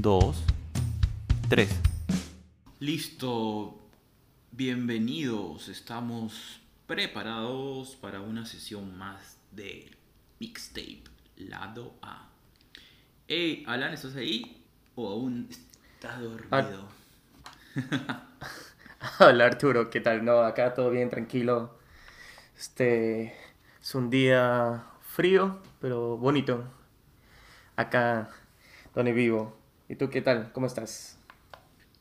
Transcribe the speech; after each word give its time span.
2, 0.00 0.44
3. 1.50 1.68
Listo, 2.78 3.78
bienvenidos, 4.50 5.68
estamos 5.68 6.62
preparados 6.86 7.96
para 7.96 8.22
una 8.22 8.46
sesión 8.46 8.96
más 8.96 9.36
de 9.52 9.90
mixtape, 10.38 11.02
lado 11.36 11.96
A. 12.00 12.30
Hey, 13.28 13.62
Alan, 13.66 13.92
¿estás 13.92 14.16
ahí? 14.16 14.64
¿O 14.94 15.06
aún 15.06 15.48
estás 15.50 16.18
dormido? 16.22 16.88
Ah. 17.76 18.26
Hola 19.20 19.44
Arturo, 19.44 19.90
¿qué 19.90 20.00
tal? 20.00 20.24
No, 20.24 20.38
acá 20.40 20.72
todo 20.72 20.90
bien, 20.90 21.10
tranquilo. 21.10 21.78
Este 22.56 23.34
es 23.82 23.94
un 23.94 24.08
día 24.08 24.82
frío, 25.02 25.60
pero 25.78 26.16
bonito. 26.16 26.64
Acá 27.76 28.30
donde 28.94 29.12
vivo. 29.12 29.59
¿Y 29.90 29.96
tú 29.96 30.08
qué 30.08 30.22
tal? 30.22 30.52
¿Cómo 30.52 30.68
estás? 30.68 31.18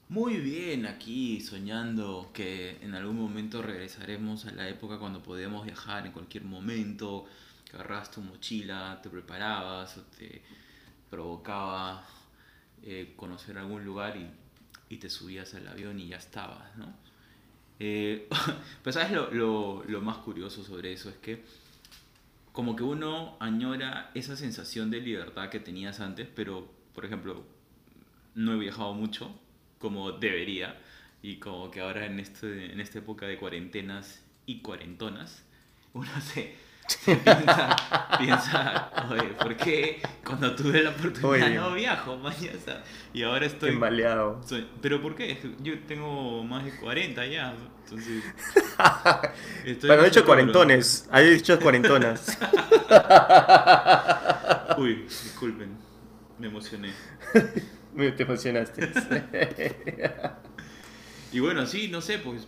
Muy 0.10 0.38
bien, 0.38 0.86
aquí 0.86 1.42
soñando 1.42 2.30
que 2.36 2.78
en 2.84 2.94
algún 2.94 3.18
momento 3.18 3.64
regresaremos 3.64 4.46
a 4.46 4.52
la 4.52 4.70
época 4.70 5.00
cuando 5.00 5.24
podíamos 5.24 5.66
viajar 5.66 6.06
en 6.06 6.12
cualquier 6.12 6.44
momento, 6.44 7.26
que 7.68 7.78
agarrabas 7.78 8.12
tu 8.12 8.22
mochila, 8.22 9.00
te 9.02 9.10
preparabas 9.10 9.98
o 9.98 10.04
te 10.04 10.44
provocaba 11.10 12.06
eh, 12.84 13.14
conocer 13.16 13.58
algún 13.58 13.84
lugar 13.84 14.18
y, 14.18 14.30
y 14.94 14.98
te 14.98 15.10
subías 15.10 15.56
al 15.56 15.68
avión 15.68 16.00
y 16.00 16.10
ya 16.10 16.18
estabas, 16.18 16.78
¿no? 16.78 16.94
Eh, 17.80 18.30
pues 18.84 18.94
sabes 18.94 19.12
lo, 19.14 19.32
lo, 19.32 19.84
lo 19.88 20.02
más 20.02 20.18
curioso 20.18 20.64
sobre 20.64 20.94
eso 20.94 21.10
es 21.10 21.16
que 21.16 21.44
como 22.52 22.76
que 22.76 22.84
uno 22.84 23.36
añora 23.40 24.12
esa 24.14 24.38
sensación 24.38 24.92
de 24.92 25.02
libertad 25.02 25.50
que 25.50 25.60
tenías 25.60 26.00
antes, 26.02 26.28
pero 26.36 26.70
por 26.94 27.04
ejemplo, 27.04 27.46
no 28.40 28.54
he 28.54 28.58
viajado 28.58 28.94
mucho 28.94 29.38
como 29.80 30.12
debería 30.14 30.78
y 31.22 31.38
como 31.40 31.70
que 31.72 31.82
ahora 31.82 32.06
en, 32.06 32.20
este, 32.20 32.72
en 32.72 32.80
esta 32.80 33.00
época 33.00 33.26
de 33.26 33.38
cuarentenas 33.38 34.24
y 34.46 34.62
cuarentonas, 34.62 35.44
uno 35.94 36.10
se, 36.22 36.56
se 36.88 37.16
piensa, 37.26 37.76
piensa, 38.18 38.92
oye, 39.12 39.34
¿por 39.42 39.58
qué 39.58 40.02
cuando 40.26 40.56
tuve 40.56 40.82
la 40.84 40.92
oportunidad 40.92 41.48
Oye. 41.48 41.56
no 41.56 41.74
viajo, 41.74 42.16
mañana? 42.18 42.82
Y 43.14 43.24
ahora 43.24 43.46
estoy... 43.46 43.72
Qué 43.72 43.78
maleado. 43.78 44.42
soy- 44.48 44.68
¿Pero 44.82 45.02
por 45.02 45.16
qué? 45.16 45.38
Yo 45.62 45.78
tengo 45.82 46.42
más 46.46 46.64
de 46.64 46.72
40 46.78 47.26
ya, 47.28 47.54
entonces... 47.84 48.24
estoy 49.66 49.88
Bueno, 49.90 50.04
he 50.04 50.10
seguro. 50.14 50.26
cuarentones. 50.28 51.10
Hay 51.12 51.30
dicho 51.32 51.60
cuarentonas. 51.60 52.38
Uy, 54.78 54.96
disculpen, 55.04 55.78
me 56.38 56.48
emocioné. 56.48 56.94
Te 58.00 58.24
emocionaste. 58.24 58.92
Y 61.32 61.40
bueno, 61.42 61.68
sí, 61.68 61.90
no 61.90 62.02
sé, 62.02 62.18
pues 62.18 62.48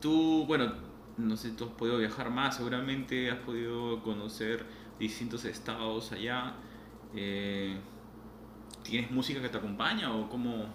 tú, 0.00 0.46
bueno, 0.46 0.72
no 1.16 1.36
sé, 1.36 1.50
tú 1.50 1.64
has 1.64 1.70
podido 1.70 1.98
viajar 1.98 2.28
más, 2.28 2.56
seguramente 2.56 3.30
has 3.30 3.38
podido 3.38 4.02
conocer 4.02 4.64
distintos 4.98 5.44
estados 5.44 6.10
allá. 6.10 6.54
Eh, 7.14 7.76
¿Tienes 8.82 9.12
música 9.12 9.40
que 9.40 9.48
te 9.48 9.58
acompaña 9.58 10.12
o 10.12 10.28
cómo, 10.28 10.66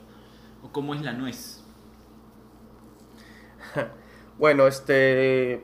o 0.63 0.71
cómo 0.71 0.95
es 0.95 1.01
la 1.01 1.13
nuez? 1.13 1.63
Bueno, 4.38 4.65
este. 4.65 5.63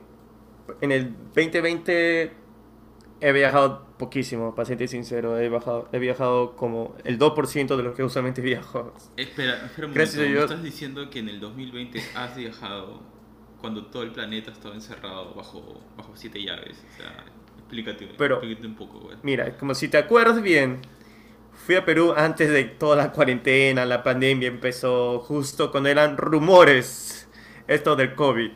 En 0.82 0.92
el 0.92 1.12
2020 1.34 2.32
he 3.20 3.32
viajado 3.32 3.84
poquísimo, 3.98 4.54
para 4.54 4.66
serte 4.66 4.86
sincero. 4.88 5.38
He 5.38 5.48
viajado, 5.48 5.88
he 5.92 5.98
viajado 5.98 6.54
como 6.56 6.94
el 7.04 7.18
2% 7.18 7.76
de 7.76 7.82
lo 7.82 7.94
que 7.94 8.02
usualmente 8.04 8.40
viajo. 8.42 8.92
Espera, 9.16 9.64
espera 9.66 9.88
un 9.88 9.94
Gracias 9.94 10.16
momento, 10.16 10.20
a 10.20 10.22
¿me 10.22 10.28
Dios. 10.32 10.50
estás 10.50 10.62
diciendo 10.62 11.10
que 11.10 11.18
en 11.20 11.28
el 11.28 11.40
2020 11.40 12.02
has 12.14 12.36
viajado 12.36 13.00
cuando 13.60 13.86
todo 13.86 14.04
el 14.04 14.12
planeta 14.12 14.52
estaba 14.52 14.74
encerrado 14.74 15.34
bajo, 15.34 15.80
bajo 15.96 16.12
siete 16.14 16.42
llaves? 16.42 16.84
O 16.94 16.96
sea, 16.96 17.24
explícate, 17.58 18.08
Pero- 18.16 18.36
explícate 18.36 18.66
un 18.66 18.74
poco, 18.76 19.00
güey. 19.00 19.16
Mira, 19.22 19.56
como 19.58 19.74
si 19.74 19.88
te 19.88 19.98
acuerdas 19.98 20.40
bien, 20.42 20.80
fui 21.52 21.74
a 21.74 21.84
Perú 21.84 22.14
antes 22.16 22.48
de 22.50 22.64
toda 22.64 22.94
la 22.96 23.10
cuarentena, 23.12 23.84
la 23.84 24.02
pandemia 24.04 24.46
empezó 24.48 25.18
justo 25.18 25.70
cuando 25.72 25.88
eran 25.88 26.16
rumores 26.16 27.28
esto 27.66 27.96
del 27.96 28.14
COVID. 28.14 28.50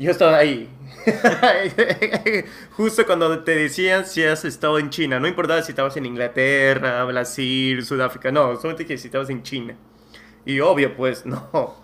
Yo 0.00 0.12
estaba 0.12 0.38
ahí. 0.38 0.66
justo 2.72 3.04
cuando 3.04 3.44
te 3.44 3.54
decían 3.54 4.06
si 4.06 4.24
has 4.24 4.46
estado 4.46 4.78
en 4.78 4.88
China. 4.88 5.20
No 5.20 5.28
importaba 5.28 5.60
si 5.60 5.72
estabas 5.72 5.94
en 5.98 6.06
Inglaterra, 6.06 7.04
Brasil, 7.04 7.84
Sudáfrica. 7.84 8.32
No, 8.32 8.56
solamente 8.56 8.86
que 8.86 8.96
si 8.96 9.08
estabas 9.08 9.28
en 9.28 9.42
China. 9.42 9.76
Y 10.46 10.58
obvio, 10.60 10.96
pues 10.96 11.26
no. 11.26 11.74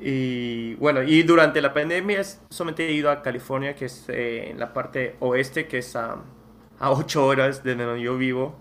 Y 0.00 0.74
bueno, 0.74 1.04
y 1.04 1.22
durante 1.22 1.62
la 1.62 1.72
pandemia 1.72 2.22
solamente 2.50 2.88
he 2.88 2.92
ido 2.92 3.08
a 3.08 3.22
California, 3.22 3.76
que 3.76 3.84
es 3.84 4.04
eh, 4.08 4.50
en 4.50 4.58
la 4.58 4.72
parte 4.72 5.14
oeste, 5.20 5.68
que 5.68 5.78
es 5.78 5.94
a, 5.94 6.16
a 6.80 6.90
8 6.90 7.24
horas 7.24 7.62
de 7.62 7.76
donde 7.76 8.02
yo 8.02 8.18
vivo, 8.18 8.56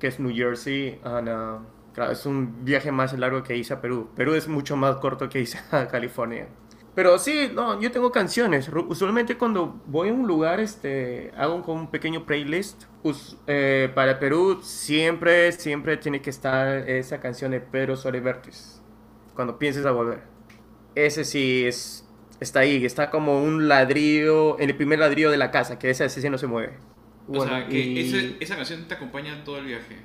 que 0.00 0.06
es 0.06 0.18
New 0.20 0.34
Jersey. 0.34 0.98
and, 1.04 1.28
uh, 1.28 1.66
claro, 1.92 2.12
es 2.12 2.24
un 2.24 2.64
viaje 2.64 2.92
más 2.92 3.12
largo 3.12 3.42
que 3.42 3.54
hice 3.58 3.74
a 3.74 3.80
Perú. 3.82 4.08
Perú 4.16 4.32
es 4.32 4.48
mucho 4.48 4.74
más 4.74 4.96
corto 4.96 5.28
que 5.28 5.40
hice 5.40 5.58
a 5.70 5.86
California. 5.88 6.48
Pero 6.98 7.16
sí, 7.16 7.48
no, 7.54 7.80
yo 7.80 7.92
tengo 7.92 8.10
canciones. 8.10 8.68
Usualmente 8.88 9.38
cuando 9.38 9.80
voy 9.86 10.08
a 10.08 10.12
un 10.12 10.26
lugar, 10.26 10.58
este, 10.58 11.30
hago 11.36 11.62
como 11.62 11.82
un 11.82 11.90
pequeño 11.92 12.26
playlist. 12.26 12.86
Us- 13.04 13.36
eh, 13.46 13.88
para 13.94 14.18
Perú 14.18 14.58
siempre, 14.64 15.52
siempre 15.52 15.96
tiene 15.96 16.20
que 16.20 16.30
estar 16.30 16.66
esa 16.90 17.20
canción 17.20 17.52
de 17.52 17.60
Pedro 17.60 17.96
Suárez 17.96 18.24
Vértiz. 18.24 18.82
Cuando 19.36 19.60
pienses 19.60 19.86
a 19.86 19.92
volver. 19.92 20.24
Ese 20.96 21.22
sí 21.24 21.64
es, 21.66 22.04
está 22.40 22.60
ahí, 22.60 22.84
está 22.84 23.10
como 23.10 23.44
un 23.44 23.68
ladrillo, 23.68 24.58
en 24.58 24.68
el 24.70 24.76
primer 24.76 24.98
ladrillo 24.98 25.30
de 25.30 25.36
la 25.36 25.52
casa, 25.52 25.78
que 25.78 25.90
ese, 25.90 26.04
ese 26.06 26.20
sí 26.20 26.28
no 26.28 26.36
se 26.36 26.48
mueve. 26.48 26.78
O 27.28 27.40
sea, 27.40 27.68
que 27.68 27.78
y- 27.78 28.00
ese- 28.00 28.36
esa 28.40 28.56
canción 28.56 28.88
te 28.88 28.94
acompaña 28.94 29.44
todo 29.44 29.58
el 29.58 29.66
viaje. 29.66 29.98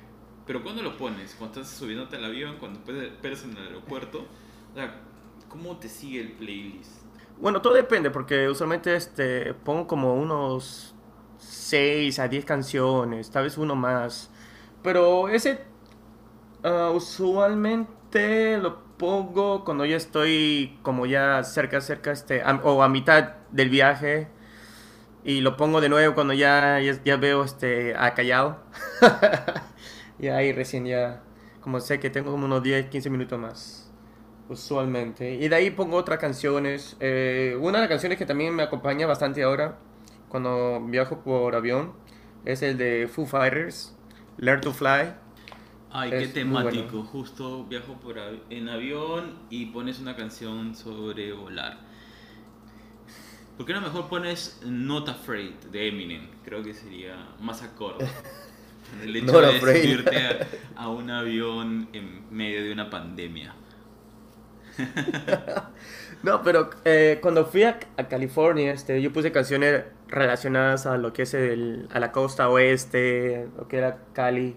Pero 0.46 0.62
¿cuándo 0.62 0.80
lo 0.84 0.96
pones? 0.96 1.34
¿Cuando 1.34 1.60
estás 1.60 1.76
subiéndote 1.76 2.14
al 2.18 2.24
avión? 2.26 2.58
¿Cuando 2.60 2.78
esperas 3.02 3.42
en 3.42 3.56
el 3.56 3.66
aeropuerto? 3.66 4.28
O 4.72 4.76
sea, 4.76 5.00
¿cómo 5.54 5.76
te 5.76 5.88
sigue 5.88 6.20
el 6.20 6.32
playlist? 6.32 6.90
Bueno, 7.38 7.62
todo 7.62 7.74
depende, 7.74 8.10
porque 8.10 8.48
usualmente 8.48 8.96
este, 8.96 9.54
pongo 9.54 9.86
como 9.86 10.14
unos 10.14 10.96
6 11.38 12.18
a 12.18 12.26
10 12.26 12.44
canciones, 12.44 13.30
tal 13.30 13.44
vez 13.44 13.56
uno 13.56 13.76
más. 13.76 14.30
Pero 14.82 15.28
ese 15.28 15.60
ah, 16.64 16.90
usualmente 16.92 18.58
lo 18.58 18.82
pongo 18.96 19.64
cuando 19.64 19.84
ya 19.84 19.96
estoy 19.96 20.76
como 20.82 21.06
ya 21.06 21.44
cerca, 21.44 21.80
cerca, 21.80 22.10
este, 22.10 22.42
o 22.64 22.82
a 22.82 22.88
mitad 22.88 23.34
del 23.52 23.70
viaje. 23.70 24.28
Y 25.22 25.40
lo 25.40 25.56
pongo 25.56 25.80
de 25.80 25.88
nuevo 25.88 26.14
cuando 26.14 26.34
ya, 26.34 26.80
ya, 26.80 27.00
ya 27.04 27.16
veo 27.16 27.44
este, 27.44 27.94
a 27.96 28.12
Callao. 28.14 28.58
y 30.18 30.26
ahí 30.28 30.52
recién 30.52 30.84
ya, 30.84 31.22
como 31.60 31.78
sé 31.78 32.00
que 32.00 32.10
tengo 32.10 32.32
como 32.32 32.46
unos 32.46 32.62
10, 32.62 32.86
15 32.86 33.08
minutos 33.08 33.38
más 33.38 33.83
usualmente. 34.48 35.34
Y 35.34 35.48
de 35.48 35.56
ahí 35.56 35.70
pongo 35.70 35.96
otras 35.96 36.18
canciones. 36.18 36.96
Eh, 37.00 37.56
una 37.60 37.78
de 37.78 37.82
las 37.84 37.88
canciones 37.88 38.18
que 38.18 38.26
también 38.26 38.54
me 38.54 38.62
acompaña 38.62 39.06
bastante 39.06 39.42
ahora, 39.42 39.78
cuando 40.28 40.80
viajo 40.86 41.20
por 41.22 41.54
avión, 41.54 41.92
es 42.44 42.62
el 42.62 42.76
de 42.76 43.08
Foo 43.08 43.26
Fighters, 43.26 43.96
Learn 44.38 44.60
to 44.60 44.72
Fly. 44.72 45.14
Ay, 45.90 46.10
Es 46.12 46.28
qué 46.28 46.40
temático. 46.40 46.84
bueno. 46.90 47.04
Justo 47.04 47.64
viajo 47.66 47.94
por 48.00 48.18
av- 48.18 48.40
en 48.50 48.68
avión 48.68 49.38
y 49.48 49.66
pones 49.66 50.00
una 50.00 50.16
canción 50.16 50.74
sobre 50.74 51.32
volar. 51.32 51.78
¿Por 53.56 53.64
qué 53.66 53.72
no 53.72 53.80
mejor 53.80 54.08
pones 54.08 54.60
Not 54.66 55.08
Afraid 55.08 55.52
de 55.70 55.86
Eminem? 55.88 56.26
Creo 56.44 56.62
que 56.64 56.74
sería 56.74 57.14
más 57.40 57.62
acorde. 57.62 58.06
El 59.02 59.14
hecho 59.16 59.40
de 59.40 59.60
subirte 59.60 60.16
a, 60.16 60.46
a 60.76 60.88
un 60.88 61.10
avión 61.10 61.88
en 61.92 62.24
medio 62.30 62.62
de 62.64 62.72
una 62.72 62.90
pandemia. 62.90 63.54
no, 66.22 66.42
pero 66.42 66.70
eh, 66.84 67.18
cuando 67.22 67.46
fui 67.46 67.64
a, 67.64 67.78
a 67.96 68.08
California, 68.08 68.72
este, 68.72 69.00
yo 69.02 69.12
puse 69.12 69.32
canciones 69.32 69.84
relacionadas 70.08 70.86
a 70.86 70.96
lo 70.98 71.12
que 71.12 71.22
es 71.22 71.34
el, 71.34 71.88
a 71.92 72.00
la 72.00 72.12
costa 72.12 72.48
oeste, 72.48 73.48
lo 73.56 73.68
que 73.68 73.78
era 73.78 73.98
Cali. 74.12 74.56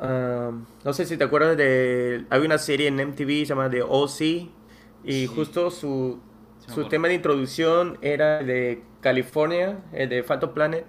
Um, 0.00 0.64
no 0.84 0.92
sé 0.92 1.06
si 1.06 1.16
te 1.16 1.24
acuerdas 1.24 1.56
de... 1.56 2.24
Hay 2.30 2.40
una 2.40 2.58
serie 2.58 2.86
en 2.88 2.96
MTV 3.00 3.44
llamada 3.44 3.70
The 3.70 3.82
OC 3.82 4.20
y 5.04 5.04
Sí. 5.04 5.26
justo 5.26 5.70
su, 5.70 6.20
su 6.66 6.88
tema 6.88 7.08
de 7.08 7.14
introducción 7.14 7.98
era 8.02 8.42
de 8.42 8.82
California, 9.00 9.78
eh, 9.92 10.06
de 10.06 10.22
Phantom 10.22 10.52
Planet. 10.54 10.84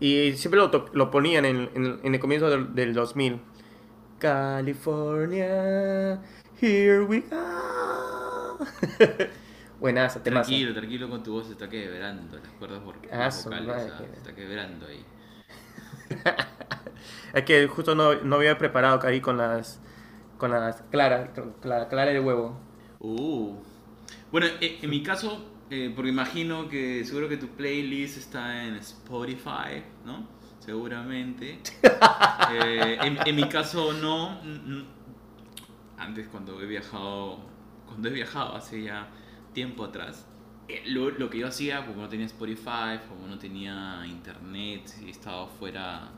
Y 0.00 0.32
siempre 0.32 0.58
lo, 0.60 0.70
lo 0.92 1.10
ponían 1.10 1.44
en, 1.44 1.70
en- 1.74 2.00
en 2.02 2.14
el 2.14 2.20
comienzo 2.20 2.48
del, 2.50 2.74
del 2.74 2.94
2000. 2.94 3.40
California, 4.18 6.20
here 6.60 7.04
we 7.04 7.20
go. 7.20 8.58
Buenazo, 9.80 10.20
temazo. 10.20 10.48
Tranquilo, 10.48 10.74
tranquilo 10.74 11.08
con 11.08 11.22
tu 11.22 11.32
voz, 11.32 11.46
se 11.46 11.52
está 11.52 11.68
quebrando 11.68 12.36
las 12.38 12.48
cuerdas 12.58 12.80
Ah, 13.10 13.30
vocales, 13.44 13.92
ah, 13.92 13.98
se 13.98 14.18
está 14.18 14.34
quebrando 14.34 14.86
ahí. 14.86 15.04
Es 17.32 17.44
que 17.44 17.66
justo 17.68 17.94
no, 17.94 18.14
no 18.22 18.36
había 18.36 18.58
preparado 18.58 19.00
ahí 19.06 19.20
con 19.20 19.36
las 19.38 19.80
con 20.36 20.50
las 20.50 20.82
clara, 20.90 21.32
clara, 21.60 21.88
clara 21.88 22.10
de 22.10 22.20
huevo. 22.20 22.58
Uh. 22.98 23.54
Bueno, 24.32 24.48
e- 24.60 24.78
en 24.82 24.90
mi 24.90 25.02
caso, 25.02 25.44
eh, 25.70 25.92
porque 25.94 26.10
imagino 26.10 26.68
que 26.68 27.04
seguro 27.04 27.28
que 27.28 27.36
tu 27.36 27.48
playlist 27.48 28.16
está 28.18 28.64
en 28.64 28.74
Spotify, 28.76 29.82
¿no? 30.04 30.26
Seguramente. 30.58 31.60
Eh, 32.52 32.98
en, 33.02 33.16
en 33.24 33.36
mi 33.36 33.48
caso 33.48 33.92
no. 33.92 34.40
Antes 36.00 36.28
cuando 36.28 36.60
he 36.62 36.66
viajado, 36.66 37.38
cuando 37.86 38.08
he 38.08 38.12
viajado 38.12 38.56
hace 38.56 38.82
ya 38.82 39.08
tiempo 39.52 39.84
atrás, 39.84 40.26
eh, 40.68 40.82
lo, 40.86 41.10
lo 41.10 41.30
que 41.30 41.38
yo 41.38 41.48
hacía, 41.48 41.86
como 41.86 42.02
no 42.02 42.08
tenía 42.08 42.26
Spotify, 42.26 42.98
como 43.08 43.26
no 43.28 43.38
tenía 43.38 44.02
internet, 44.06 44.82
si 44.86 45.10
estaba 45.10 45.46
fuera 45.46 46.10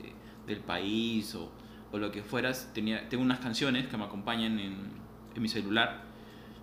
de- 0.00 0.14
del 0.54 0.60
país 0.62 1.34
o, 1.34 1.50
o 1.92 1.98
lo 1.98 2.10
que 2.12 2.22
fueras, 2.22 2.70
tenía, 2.74 3.08
tengo 3.08 3.22
unas 3.24 3.40
canciones 3.40 3.86
que 3.88 3.96
me 3.96 4.04
acompañan 4.04 4.58
en, 4.60 4.76
en 5.34 5.42
mi 5.42 5.48
celular. 5.48 6.02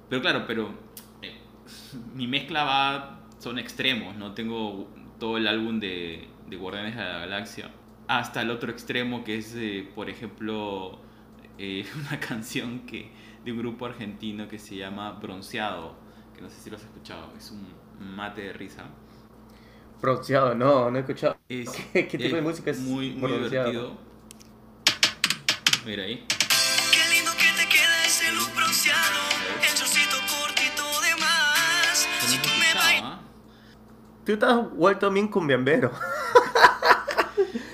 Pero 0.09 0.21
claro, 0.21 0.45
pero 0.47 0.73
eh, 1.21 1.41
mi 2.15 2.27
mezcla 2.27 2.63
va, 2.63 3.19
son 3.39 3.59
extremos, 3.59 4.15
¿no? 4.15 4.33
Tengo 4.33 4.89
todo 5.19 5.37
el 5.37 5.47
álbum 5.47 5.79
de, 5.79 6.27
de 6.49 6.55
Guardianes 6.57 6.95
de 6.95 7.03
la 7.03 7.19
Galaxia, 7.19 7.71
hasta 8.07 8.41
el 8.41 8.49
otro 8.51 8.71
extremo 8.71 9.23
que 9.23 9.37
es, 9.37 9.53
eh, 9.55 9.89
por 9.95 10.09
ejemplo, 10.09 10.99
eh, 11.61 11.85
una 11.95 12.19
canción 12.19 12.81
que, 12.85 13.11
de 13.45 13.51
un 13.51 13.59
grupo 13.59 13.85
argentino 13.85 14.47
que 14.47 14.59
se 14.59 14.75
llama 14.75 15.11
Bronceado, 15.13 15.95
que 16.35 16.41
no 16.41 16.49
sé 16.49 16.59
si 16.61 16.69
lo 16.69 16.77
has 16.77 16.83
escuchado, 16.83 17.33
es 17.37 17.51
un 17.51 17.67
mate 18.15 18.41
de 18.41 18.53
risa. 18.53 18.85
Bronceado, 20.01 20.55
no, 20.55 20.89
no 20.89 20.97
he 20.97 21.01
escuchado. 21.01 21.37
Es, 21.47 21.69
¿Qué- 21.93 22.07
qué 22.07 22.17
tipo 22.17 22.35
de 22.35 22.41
música 22.41 22.71
es 22.71 22.79
Muy, 22.79 23.11
muy 23.11 23.31
bronceado? 23.31 23.69
divertido. 23.69 23.97
Mira 25.85 26.03
ahí. 26.03 26.25
Qué 26.27 27.15
lindo 27.15 27.31
que 27.33 27.49
te 27.63 27.69
queda 27.69 28.05
ese 28.05 28.31
look 28.33 28.49
bronceado, 28.55 29.19
el 29.61 29.75
chorcito 29.77 30.17
cortito 30.29 30.83
de 31.01 31.15
más. 31.21 32.07
Yo 32.21 32.27
Si 32.27 32.37
no 32.37 32.43
tú 32.43 32.49
me 32.59 32.73
bailas. 32.79 33.03
¿ah? 33.03 33.19
Tú 34.25 34.37
te 34.37 34.45
has 34.45 34.71
vuelto 34.71 35.11
bien 35.11 35.27
cumbiambero. 35.27 35.91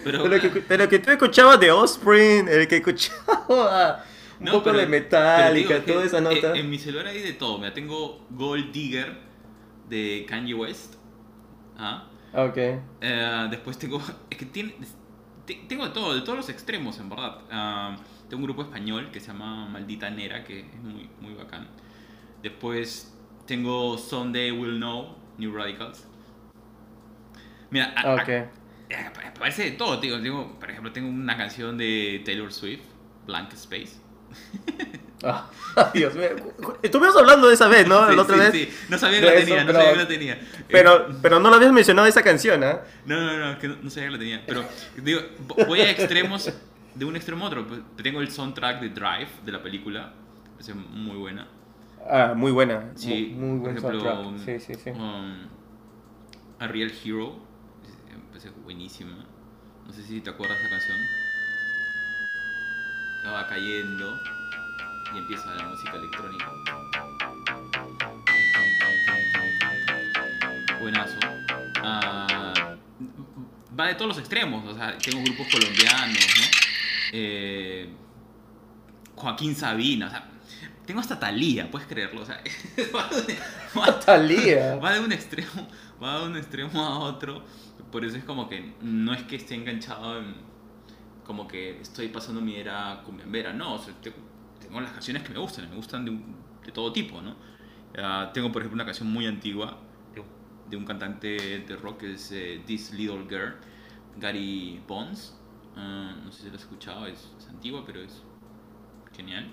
Pero, 0.03 0.23
De 0.23 0.29
lo 0.29 0.41
que, 0.53 0.61
de 0.61 0.77
lo 0.77 0.89
que 0.89 0.99
tú 0.99 1.11
escuchabas 1.11 1.59
de 1.59 1.71
Offspring, 1.71 2.47
el 2.47 2.67
que 2.67 2.77
escuchaba 2.77 4.03
un 4.39 4.45
No, 4.45 4.51
poco 4.53 4.65
pero- 4.65 4.77
de 4.79 4.85
pero 4.87 4.89
Metallica, 5.03 5.83
toda 5.85 6.03
esa 6.05 6.21
nota. 6.21 6.51
En, 6.51 6.57
en 6.57 6.69
mi 6.69 6.77
celular 6.79 7.07
hay 7.07 7.21
de 7.21 7.33
todo. 7.33 7.57
Mira, 7.57 7.73
tengo 7.73 8.25
Gold 8.31 8.71
Digger 8.71 9.17
de 9.89 10.25
Kanye 10.27 10.53
West. 10.53 10.95
¿ah? 11.77 12.07
Ok. 12.33 12.57
Eh, 13.01 13.47
después 13.49 13.77
tengo. 13.77 14.01
Es 14.29 14.37
que 14.37 14.45
tiene. 14.45 14.75
te- 15.45 15.63
Tengo 15.67 15.85
de 15.85 15.91
todo, 15.93 16.13
de 16.13 16.21
todos 16.21 16.37
los 16.37 16.49
extremos, 16.49 16.99
en 16.99 17.09
verdad. 17.09 17.39
Ah, 17.51 17.95
tengo 18.29 18.41
un 18.41 18.47
grupo 18.47 18.61
español 18.63 19.09
que 19.11 19.19
se 19.19 19.27
llama 19.27 19.67
Maldita 19.69 20.09
Nera, 20.09 20.43
que 20.43 20.59
es 20.59 20.83
muy, 20.83 21.09
muy 21.21 21.33
bacán. 21.33 21.67
Después 22.43 23.13
tengo 23.45 23.97
Sunday 23.97 24.51
Will 24.51 24.77
Know, 24.77 25.15
New 25.37 25.55
Radicals. 25.55 26.05
Mira, 27.69 27.93
a- 27.95 28.01
a- 28.01 28.15
ok. 28.15 28.25
pa- 28.25 28.51
Parece 29.39 29.63
de 29.65 29.71
todo, 29.71 29.99
tío. 29.99 30.21
Tengo, 30.21 30.57
por 30.59 30.69
ejemplo, 30.69 30.91
tengo 30.91 31.09
una 31.09 31.37
canción 31.37 31.77
de 31.77 32.21
Taylor 32.25 32.51
Swift, 32.51 32.81
Blank 33.25 33.53
Space. 33.53 33.97
Ah, 35.23 35.49
Dios 35.95 36.13
mío. 36.13 36.27
Estuvimos 36.83 37.15
hablando 37.17 37.47
de 37.47 37.55
esa 37.55 37.67
vez, 37.67 37.87
¿no? 37.87 38.07
Sí, 38.07 38.15
la 38.15 38.21
otra 38.21 38.35
sí, 38.35 38.39
vez. 38.39 38.51
sí. 38.69 38.85
No 38.87 38.99
sabía 38.99 39.19
que 39.19 39.25
la 39.25 39.33
tenía, 39.33 39.61
no 39.63 39.65
pero- 39.67 39.79
sabía 39.79 39.93
que 39.93 39.97
la 39.99 40.07
tenía. 40.07 40.33
Eh, 40.35 40.65
Pero, 40.69 41.07
pero 41.23 41.39
no 41.39 41.49
lo 41.49 41.55
habías 41.55 41.73
mencionado 41.73 42.07
esa 42.07 42.21
canción, 42.21 42.63
¿ah? 42.63 42.81
No, 43.07 43.19
no, 43.19 43.35
no, 43.35 43.51
es 43.53 43.57
que 43.57 43.67
no, 43.67 43.77
no 43.81 43.89
sabía 43.89 44.09
que 44.09 44.13
la 44.13 44.19
tenía. 44.19 44.43
Pero, 44.45 44.63
digo, 44.97 45.21
vo- 45.47 45.65
voy 45.65 45.79
a 45.81 45.89
extremos, 45.89 46.53
de 46.93 47.03
un 47.05 47.15
extremo 47.15 47.45
a 47.45 47.47
otro. 47.47 47.67
Pues, 47.67 47.79
Tengo 48.03 48.21
el 48.21 48.29
soundtrack 48.29 48.79
de 48.79 48.89
Drive, 48.89 49.27
de 49.43 49.51
la 49.51 49.63
película. 49.63 50.13
Es 50.59 50.69
muy 50.75 51.17
buena. 51.17 51.47
Ah, 52.07 52.33
muy 52.35 52.51
buena. 52.51 52.91
Sí, 52.93 53.33
muy, 53.35 53.49
muy 53.49 53.59
buen 53.59 53.77
ejemplo, 53.77 53.99
soundtrack. 53.99 54.59
Sí, 54.61 54.73
sí, 54.75 54.79
sí. 54.83 54.89
um, 54.91 55.47
A 56.59 56.67
Real 56.67 56.91
Hero. 57.03 57.39
Parece 58.37 58.55
buenísima. 58.59 59.25
No 59.87 59.91
sé 59.91 60.03
si 60.03 60.21
te 60.21 60.29
acuerdas 60.29 60.59
de 60.59 60.65
esa 60.67 60.69
canción. 60.69 60.97
Estaba 63.17 63.47
cayendo 63.47 64.21
y 65.15 65.17
empieza 65.17 65.55
la 65.55 65.63
música 65.63 65.93
electrónica. 65.95 66.51
Buenazo. 70.79 71.17
Ah, 71.83 72.75
va 73.79 73.87
de 73.87 73.95
todos 73.95 74.09
los 74.09 74.19
extremos. 74.19 74.63
O 74.71 74.75
sea, 74.77 74.95
tengo 74.99 75.23
grupos 75.23 75.47
colombianos, 75.51 76.19
¿no? 76.37 76.43
Eh, 77.13 77.89
Joaquín 79.15 79.55
Sabina, 79.55 80.05
o 80.05 80.09
sea, 80.11 80.29
tengo 80.85 80.99
hasta 80.99 81.19
Talía, 81.19 81.71
puedes 81.71 81.87
creerlo. 81.87 82.21
O 82.21 82.25
sea, 82.27 82.39
va 82.95 83.09
de- 83.09 83.39
va 84.79 84.93
de 84.93 84.99
un 84.99 85.11
extremo, 85.11 85.67
va 86.03 86.19
de 86.19 86.25
un 86.27 86.37
extremo 86.37 86.85
a 86.85 86.99
otro. 86.99 87.43
Por 87.91 88.03
eso 88.05 88.17
es 88.17 88.23
como 88.23 88.49
que 88.49 88.73
no 88.81 89.13
es 89.13 89.23
que 89.23 89.35
esté 89.37 89.55
enganchado 89.55 90.19
en 90.19 90.35
como 91.25 91.47
que 91.47 91.79
estoy 91.81 92.07
pasando 92.07 92.39
mi 92.41 92.55
era 92.55 93.01
cumbiambera, 93.05 93.51
no, 93.53 93.73
o 93.75 93.79
sea, 93.79 93.93
te- 94.01 94.13
tengo 94.61 94.79
las 94.81 94.91
canciones 94.91 95.23
que 95.23 95.29
me 95.33 95.39
gustan, 95.39 95.69
me 95.69 95.75
gustan 95.75 96.05
de, 96.05 96.11
un- 96.11 96.35
de 96.65 96.71
todo 96.71 96.91
tipo, 96.93 97.21
¿no? 97.21 97.35
Ah, 97.97 98.31
tengo 98.33 98.51
por 98.51 98.61
ejemplo 98.61 98.75
una 98.75 98.85
canción 98.85 99.11
muy 99.11 99.25
antigua 99.25 99.77
de, 100.69 100.75
un 100.77 100.85
cantante 100.85 101.27
de 101.67 101.75
rock 101.77 101.99
que 102.01 102.13
es 102.13 102.31
eh, 102.33 102.61
This 102.65 102.91
Little 102.93 103.25
Girl, 103.29 103.55
Gary 104.17 104.81
Bonds. 104.87 105.33
Ah, 105.75 106.13
no 106.23 106.31
sé 106.31 106.43
si 106.43 106.49
lo 106.49 106.55
has 106.55 106.61
escuchado, 106.61 107.07
es, 107.07 107.31
es 107.39 107.47
antigua, 107.47 107.83
pero 107.85 108.01
es 108.01 108.21
genial. 109.15 109.47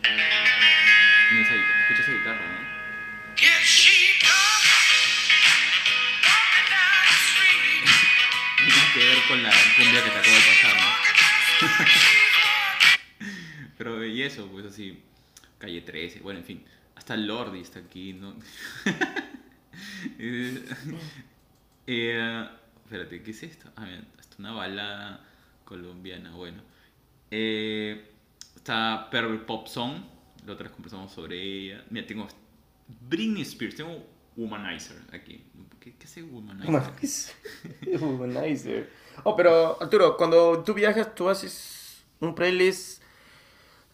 Esa 0.00 1.54
escucha 1.54 2.02
esa 2.02 2.12
guitarra, 2.12 2.40
¿no? 2.46 3.36
Que 8.96 9.04
ver 9.04 9.18
con 9.28 9.42
la 9.42 9.50
cumbia 9.76 10.02
que 10.04 10.10
te 10.10 10.18
acabo 10.18 10.36
de 10.36 10.42
pasar, 10.42 10.74
¿no? 10.80 10.88
Pero 13.76 14.04
y 14.06 14.22
eso, 14.22 14.48
pues 14.50 14.64
así, 14.64 15.02
calle 15.58 15.82
13, 15.82 16.20
bueno, 16.20 16.40
en 16.40 16.46
fin, 16.46 16.64
hasta 16.94 17.14
Lordi 17.16 17.60
está 17.60 17.80
aquí, 17.80 18.12
¿no? 18.14 18.34
Eh, 20.18 20.64
eh, 21.86 22.48
espérate, 22.84 23.22
¿qué 23.22 23.30
es 23.30 23.42
esto? 23.42 23.70
Ah, 23.76 23.84
mira, 23.84 24.02
hasta 24.18 24.36
una 24.38 24.52
balada 24.52 25.22
colombiana, 25.66 26.30
bueno. 26.30 26.62
Eh, 27.30 28.10
está 28.54 29.10
Pearl 29.10 29.44
Pop 29.44 29.66
Song, 29.66 30.00
la 30.46 30.54
otra 30.54 30.64
vez 30.64 30.72
conversamos 30.72 31.12
sobre 31.12 31.42
ella. 31.42 31.84
Mira, 31.90 32.06
tengo 32.06 32.26
Britney 33.06 33.42
Spears, 33.42 33.76
tengo 33.76 34.06
Womanizer 34.36 34.96
aquí. 35.12 35.44
¿Qué, 35.80 35.96
qué 35.96 36.04
hace 36.04 36.22
Womanizer? 36.22 37.34
Womanizer. 38.00 38.90
Oh, 39.24 39.34
pero 39.36 39.80
Arturo, 39.80 40.16
cuando 40.16 40.62
tú 40.62 40.74
viajas, 40.74 41.14
¿tú 41.14 41.28
haces 41.28 42.04
un 42.20 42.34
playlist 42.34 43.02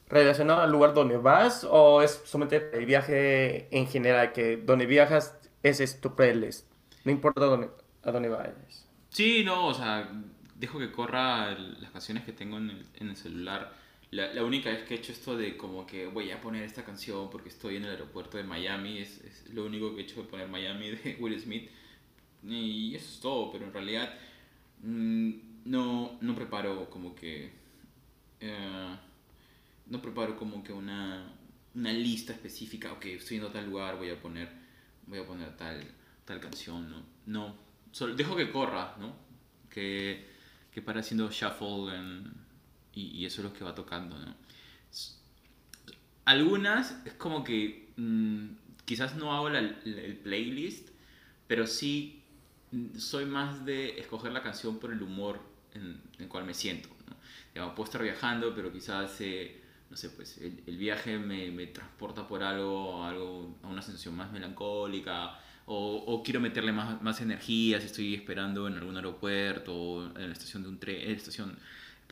relacionado 0.08 0.60
al 0.60 0.70
lugar 0.70 0.94
donde 0.94 1.16
vas 1.16 1.64
o 1.68 2.02
es 2.02 2.22
solamente 2.24 2.70
el 2.76 2.86
viaje 2.86 3.68
en 3.76 3.86
general 3.86 4.32
que 4.32 4.56
donde 4.56 4.86
viajas 4.86 5.36
ese 5.62 5.84
es 5.84 6.00
tu 6.00 6.14
playlist? 6.14 6.66
No 7.04 7.12
importa 7.12 7.44
dónde, 7.44 7.70
a 8.02 8.10
dónde 8.12 8.28
vayas. 8.28 8.86
Sí, 9.10 9.42
no, 9.44 9.66
o 9.68 9.74
sea, 9.74 10.10
dejo 10.56 10.78
que 10.78 10.90
corra 10.92 11.52
el- 11.52 11.80
las 11.80 11.90
canciones 11.90 12.24
que 12.24 12.32
tengo 12.32 12.58
en 12.58 12.70
el, 12.70 12.86
en 12.94 13.10
el 13.10 13.16
celular. 13.16 13.72
La, 14.12 14.32
la 14.34 14.44
única 14.44 14.70
vez 14.70 14.84
que 14.84 14.94
he 14.94 14.98
hecho 14.98 15.12
esto 15.12 15.36
de 15.36 15.56
como 15.56 15.86
que 15.86 16.06
voy 16.06 16.30
a 16.30 16.40
poner 16.40 16.62
esta 16.64 16.84
canción 16.84 17.30
porque 17.30 17.48
estoy 17.48 17.76
en 17.76 17.84
el 17.84 17.90
aeropuerto 17.92 18.36
de 18.36 18.44
Miami, 18.44 18.98
es, 18.98 19.20
es 19.24 19.50
lo 19.54 19.64
único 19.66 19.94
que 19.94 20.02
he 20.02 20.04
hecho 20.04 20.22
de 20.22 20.28
poner 20.28 20.48
Miami 20.48 20.90
de 20.90 21.16
Will 21.20 21.40
Smith. 21.40 21.70
Y 22.44 22.94
eso 22.96 23.06
es 23.08 23.20
todo, 23.20 23.52
pero 23.52 23.66
en 23.66 23.72
realidad 23.74 24.14
mm, 24.82 25.32
no, 25.66 26.18
no 26.20 26.34
preparo 26.36 26.90
como 26.90 27.14
que... 27.14 27.52
eh, 28.40 28.96
no 29.86 30.00
preparo 30.02 30.36
como 30.36 30.62
que 30.64 30.72
una, 30.72 31.32
una 31.74 31.92
lista 31.92 32.32
específica, 32.32 32.92
ok, 32.92 33.04
estoy 33.06 33.36
yendo 33.38 33.48
a 33.48 33.52
tal 33.52 33.66
lugar, 33.66 33.96
voy 33.96 34.10
a 34.10 34.20
poner, 34.20 34.48
voy 35.06 35.18
a 35.20 35.26
poner 35.26 35.56
tal, 35.56 35.84
tal 36.24 36.40
canción, 36.40 36.90
¿no? 36.90 37.02
No, 37.26 37.56
solo 37.92 38.14
dejo 38.14 38.36
que 38.36 38.50
corra, 38.50 38.96
¿no? 39.00 39.14
Que, 39.70 40.26
que 40.72 40.82
para 40.82 41.00
haciendo 41.00 41.30
shuffle 41.30 41.94
en- 41.96 42.32
y, 42.94 43.24
eso 43.24 43.40
es 43.40 43.48
lo 43.48 43.52
que 43.52 43.64
va 43.64 43.74
tocando, 43.74 44.18
¿no? 44.18 44.34
Algunas 46.24 47.04
es 47.04 47.14
como 47.14 47.42
que 47.42 47.92
mm, 47.96 48.46
quizás 48.84 49.16
no 49.16 49.32
hago 49.34 49.48
la- 49.50 49.58
el 49.60 50.20
playlist, 50.22 50.90
pero 51.46 51.66
sí 51.66 52.22
mm, 52.70 52.96
soy 52.98 53.24
más 53.26 53.64
de 53.64 53.98
escoger 54.00 54.32
la 54.32 54.42
canción 54.42 54.78
por 54.78 54.92
el 54.92 55.02
humor 55.02 55.40
en 55.74 56.00
el 56.18 56.28
cual 56.28 56.44
me 56.44 56.54
siento. 56.54 56.88
¿no? 57.08 57.16
Digamos, 57.54 57.74
puedo 57.74 57.86
estar 57.86 58.02
viajando, 58.02 58.54
pero 58.54 58.72
quizás, 58.72 59.20
eh, 59.20 59.60
no 59.90 59.96
sé, 59.96 60.10
pues 60.10 60.38
el, 60.38 60.76
viaje 60.76 61.18
me, 61.18 61.50
me 61.50 61.66
transporta 61.66 62.26
por 62.26 62.42
algo, 62.42 63.04
algo, 63.04 63.58
a 63.62 63.68
una 63.68 63.82
sensación 63.82 64.16
más 64.16 64.32
melancólica, 64.32 65.38
o, 65.66 65.96
o 66.06 66.22
quiero 66.22 66.40
meterle 66.40 66.72
más, 66.72 67.00
más 67.02 67.20
energía 67.20 67.80
si 67.80 67.86
estoy 67.86 68.14
esperando 68.14 68.66
en 68.68 68.74
algún 68.74 68.96
aeropuerto, 68.96 69.74
o 69.74 70.04
en 70.18 70.28
la 70.28 70.32
estación 70.32 70.62
de 70.62 70.68
un 70.70 70.78
tren, 70.78 71.10
estación 71.10 71.58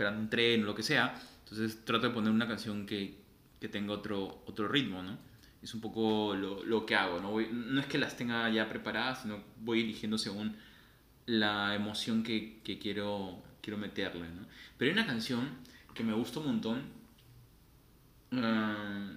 esperando 0.00 0.20
un 0.22 0.30
tren 0.30 0.62
o 0.62 0.66
lo 0.66 0.74
que 0.74 0.82
sea. 0.82 1.14
Entonces 1.44 1.84
trato 1.84 2.08
de 2.08 2.14
poner 2.14 2.32
una 2.32 2.48
canción 2.48 2.86
que, 2.86 3.18
que 3.60 3.68
tenga 3.68 3.92
otro, 3.92 4.42
otro 4.46 4.66
ritmo, 4.66 5.02
¿no? 5.02 5.18
Es 5.62 5.74
un 5.74 5.82
poco 5.82 6.34
lo, 6.34 6.64
lo 6.64 6.86
que 6.86 6.94
hago, 6.94 7.20
¿no? 7.20 7.38
No 7.52 7.80
es 7.80 7.86
que 7.86 7.98
las 7.98 8.16
tenga 8.16 8.48
ya 8.48 8.66
preparadas, 8.70 9.22
sino 9.22 9.40
voy 9.58 9.82
eligiendo 9.82 10.16
según 10.16 10.56
la 11.26 11.74
emoción 11.74 12.22
que, 12.22 12.60
que 12.64 12.78
quiero, 12.78 13.42
quiero 13.60 13.76
meterle, 13.76 14.26
¿no? 14.30 14.46
Pero 14.78 14.90
hay 14.90 14.98
una 14.98 15.06
canción 15.06 15.50
que 15.92 16.02
me 16.02 16.14
gusta 16.14 16.40
un 16.40 16.46
montón 16.46 16.82
ah, 18.32 19.12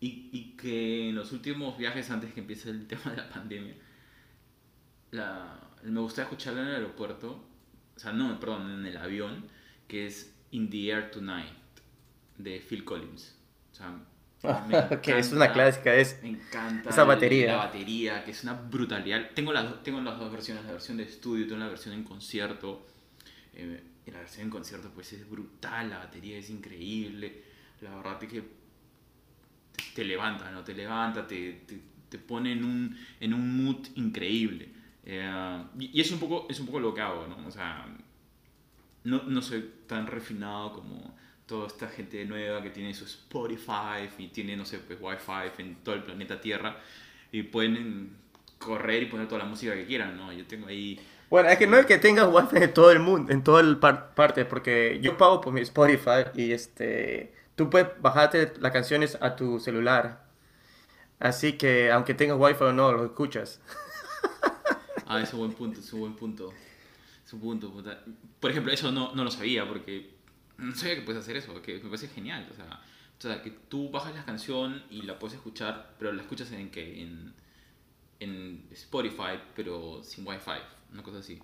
y, 0.00 0.28
y 0.32 0.54
que 0.58 1.08
en 1.08 1.14
los 1.14 1.32
últimos 1.32 1.78
viajes 1.78 2.10
antes 2.10 2.34
que 2.34 2.40
empiece 2.40 2.68
el 2.68 2.86
tema 2.88 3.12
de 3.12 3.16
la 3.16 3.30
pandemia, 3.30 3.74
la, 5.12 5.58
me 5.82 6.00
gusta 6.00 6.22
escucharla 6.22 6.60
en 6.60 6.68
el 6.68 6.74
aeropuerto, 6.74 7.42
o 7.96 7.98
sea, 7.98 8.12
no, 8.12 8.38
perdón, 8.38 8.70
en 8.70 8.86
el 8.86 8.96
avión, 8.98 9.46
que 9.88 10.06
es 10.06 10.34
In 10.52 10.70
the 10.70 10.88
Air 10.90 11.10
Tonight, 11.10 11.48
de 12.36 12.60
Phil 12.60 12.84
Collins. 12.84 13.34
O 13.72 13.74
sea, 13.74 13.90
me 14.68 15.00
que 15.02 15.18
es 15.18 15.32
una 15.32 15.52
clásica, 15.52 15.94
es 15.94 16.20
me 16.22 16.28
encanta 16.30 16.90
Esa 16.90 17.04
batería. 17.04 17.48
la 17.48 17.56
batería, 17.56 18.24
que 18.24 18.30
es 18.30 18.44
una 18.44 18.52
brutalidad. 18.52 19.30
Tengo 19.34 19.52
las, 19.52 19.82
tengo 19.82 20.00
las 20.00 20.18
dos 20.18 20.30
versiones, 20.30 20.64
la 20.64 20.72
versión 20.72 20.96
de 20.98 21.02
estudio, 21.04 21.46
tengo 21.46 21.58
la 21.58 21.68
versión 21.68 21.94
en 21.94 22.04
concierto. 22.04 22.86
Eh, 23.54 23.82
y 24.06 24.10
la 24.10 24.20
versión 24.20 24.44
en 24.44 24.50
concierto 24.50 24.90
pues 24.94 25.12
es 25.12 25.28
brutal, 25.28 25.90
la 25.90 25.98
batería 25.98 26.38
es 26.38 26.48
increíble. 26.50 27.42
La 27.80 27.94
verdad 27.96 28.22
es 28.22 28.28
que 28.30 28.40
te, 28.40 29.82
te 29.94 30.04
levanta, 30.04 30.50
¿no? 30.50 30.62
Te 30.62 30.74
levanta, 30.74 31.26
te, 31.26 31.64
te, 31.66 31.80
te 32.08 32.18
pone 32.18 32.52
en 32.52 32.64
un, 32.64 32.96
en 33.20 33.34
un 33.34 33.64
mood 33.64 33.86
increíble. 33.96 34.68
Eh, 35.04 35.64
y 35.78 35.98
y 35.98 36.00
es 36.00 36.10
un, 36.10 36.18
poco, 36.20 36.46
es 36.48 36.60
un 36.60 36.66
poco 36.66 36.80
lo 36.80 36.94
que 36.94 37.00
hago, 37.00 37.26
¿no? 37.26 37.46
O 37.46 37.50
sea, 37.50 37.86
no, 39.04 39.22
no 39.24 39.42
soy 39.42 39.70
tan 39.86 40.06
refinado 40.06 40.72
como 40.72 41.16
toda 41.46 41.66
esta 41.66 41.88
gente 41.88 42.24
nueva 42.24 42.62
que 42.62 42.70
tiene 42.70 42.92
su 42.94 43.04
Spotify 43.04 44.08
y 44.18 44.28
tiene, 44.28 44.56
no 44.56 44.64
sé, 44.64 44.78
pues 44.78 44.98
Wi-Fi 45.00 45.62
en 45.62 45.76
todo 45.76 45.94
el 45.94 46.02
planeta 46.02 46.40
Tierra 46.40 46.76
y 47.32 47.42
pueden 47.44 48.16
correr 48.58 49.02
y 49.02 49.06
poner 49.06 49.28
toda 49.28 49.40
la 49.40 49.44
música 49.46 49.74
que 49.74 49.86
quieran, 49.86 50.16
¿no? 50.16 50.32
Yo 50.32 50.46
tengo 50.46 50.66
ahí... 50.66 51.00
Bueno, 51.30 51.48
es 51.48 51.58
que 51.58 51.66
no 51.66 51.76
es 51.76 51.86
que 51.86 51.98
tengas 51.98 52.26
wifi 52.26 52.56
en 52.56 52.72
todo 52.74 52.90
el 52.90 53.00
mundo, 53.00 53.32
en 53.32 53.44
toda 53.44 53.60
el 53.60 53.76
par- 53.78 54.14
parte, 54.14 54.44
porque 54.44 54.98
yo 55.02 55.16
pago 55.18 55.40
por 55.40 55.52
mi 55.52 55.60
Spotify 55.60 56.24
y 56.34 56.52
este, 56.52 57.34
tú 57.54 57.68
puedes 57.68 57.88
bajarte 58.00 58.54
las 58.60 58.72
canciones 58.72 59.18
a 59.20 59.36
tu 59.36 59.60
celular. 59.60 60.26
Así 61.18 61.54
que 61.54 61.90
aunque 61.92 62.14
tengas 62.14 62.38
wifi 62.38 62.64
o 62.64 62.72
no, 62.72 62.92
lo 62.92 63.04
escuchas. 63.04 63.60
Ah, 65.06 65.20
es 65.22 65.32
un 65.32 65.40
buen 65.40 65.52
punto, 65.52 65.80
es 65.80 65.92
un 65.92 66.00
buen 66.00 66.14
punto. 66.16 66.52
Es 67.28 67.32
un 67.34 67.40
punto, 67.40 67.70
puta. 67.72 68.04
Por 68.40 68.50
ejemplo, 68.50 68.72
eso 68.72 68.90
no, 68.92 69.14
no 69.14 69.24
lo 69.24 69.30
sabía 69.30 69.68
porque 69.68 70.16
no 70.58 70.74
sabía 70.74 70.96
que 70.96 71.02
puedes 71.02 71.22
hacer 71.22 71.36
eso, 71.36 71.60
que 71.62 71.74
me 71.74 71.90
parece 71.90 72.08
genial. 72.08 72.48
O 72.50 72.54
sea, 72.56 72.66
o 73.18 73.22
sea, 73.22 73.42
que 73.42 73.50
tú 73.50 73.90
bajas 73.90 74.14
la 74.16 74.24
canción 74.24 74.84
y 74.90 75.02
la 75.02 75.18
puedes 75.18 75.36
escuchar, 75.36 75.94
pero 75.98 76.12
la 76.12 76.22
escuchas 76.22 76.50
en 76.52 76.70
que 76.70 77.02
en, 77.02 77.34
en 78.20 78.68
Spotify, 78.72 79.40
pero 79.56 80.02
sin 80.04 80.26
Wi-Fi, 80.26 80.60
una 80.92 81.02
cosa 81.04 81.20
así. 81.20 81.40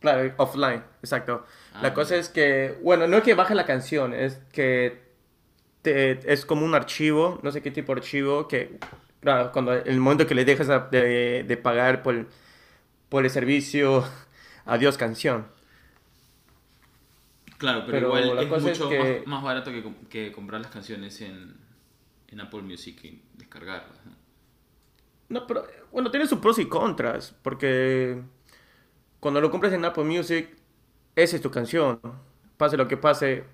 Claro, 0.00 0.32
offline, 0.38 0.82
exacto. 1.00 1.46
Ah, 1.74 1.82
la 1.82 1.94
cosa 1.94 2.16
es 2.16 2.28
que, 2.28 2.76
bueno, 2.82 3.06
no 3.06 3.18
es 3.18 3.22
que 3.22 3.34
baje 3.34 3.54
la 3.54 3.64
canción, 3.66 4.12
es 4.14 4.36
que 4.52 5.00
te- 5.82 6.32
es 6.32 6.46
como 6.46 6.66
un 6.66 6.74
archivo, 6.74 7.40
no 7.42 7.52
sé 7.52 7.62
qué 7.62 7.70
tipo 7.72 7.94
de 7.94 8.00
archivo, 8.00 8.48
que, 8.48 8.78
claro, 9.20 9.52
cuando 9.52 9.72
el 9.74 10.00
momento 10.00 10.26
que 10.26 10.34
le 10.36 10.44
dejas 10.44 10.68
de, 10.90 11.44
de 11.44 11.56
pagar 11.58 12.02
por, 12.02 12.28
por 13.10 13.24
el 13.24 13.30
servicio, 13.30 14.04
adiós 14.66 14.96
canción. 14.98 15.46
Claro, 17.58 17.84
pero, 17.86 18.10
Pero 18.12 18.24
igual 18.24 18.38
es 18.56 18.62
mucho 18.62 18.88
que- 18.88 18.98
más, 18.98 19.26
más 19.26 19.42
barato 19.44 19.70
que, 19.70 19.82
com- 19.82 19.94
que 20.10 20.32
comprar 20.32 20.60
las 20.60 20.70
canciones 20.70 21.20
en, 21.20 21.56
en 22.28 22.40
Apple 22.40 22.62
Music 22.62 22.98
y 23.04 23.22
descargarlas. 23.34 24.04
¿no? 24.04 24.12
No, 25.28 25.46
pero 25.46 25.66
bueno, 25.92 26.10
tiene 26.10 26.26
sus 26.26 26.38
pros 26.40 26.58
y 26.58 26.66
contras, 26.68 27.34
porque 27.42 28.20
cuando 29.20 29.40
lo 29.40 29.50
compras 29.50 29.72
en 29.72 29.84
Apple 29.84 30.04
Music, 30.04 30.48
esa 31.14 31.36
es 31.36 31.42
tu 31.42 31.50
canción. 31.50 32.00
Pase 32.56 32.76
lo 32.76 32.88
que 32.88 32.96
pase, 32.96 33.44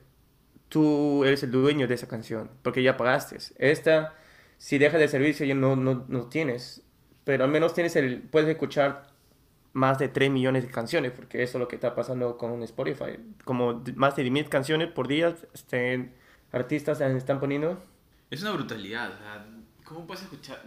tú 0.68 1.24
eres 1.24 1.42
el 1.42 1.50
dueño 1.50 1.86
de 1.86 1.94
esa 1.94 2.08
canción, 2.08 2.50
porque 2.62 2.82
ya 2.82 2.96
pagaste. 2.96 3.36
Esta, 3.58 4.14
si 4.56 4.78
deja 4.78 4.96
de 4.96 5.08
servicio, 5.08 5.44
ya 5.44 5.54
no, 5.54 5.76
no, 5.76 6.06
no 6.08 6.28
tienes. 6.28 6.82
Pero 7.24 7.44
al 7.44 7.50
menos 7.50 7.74
tienes 7.74 7.94
el, 7.96 8.22
puedes 8.22 8.48
escuchar 8.48 9.06
más 9.78 9.98
de 9.98 10.08
3 10.08 10.30
millones 10.30 10.64
de 10.64 10.70
canciones, 10.70 11.12
porque 11.12 11.42
eso 11.42 11.58
es 11.58 11.60
lo 11.60 11.68
que 11.68 11.76
está 11.76 11.94
pasando 11.94 12.36
con 12.36 12.62
Spotify. 12.64 13.18
Como 13.44 13.82
más 13.94 14.16
de 14.16 14.24
10.000 14.24 14.48
canciones 14.48 14.88
por 14.92 15.08
día, 15.08 15.34
este, 15.54 16.12
artistas 16.52 17.00
están 17.00 17.40
poniendo. 17.40 17.80
Es 18.30 18.42
una 18.42 18.52
brutalidad. 18.52 19.46
¿Cómo 19.84 20.06
puedes 20.06 20.22
escuchar? 20.24 20.62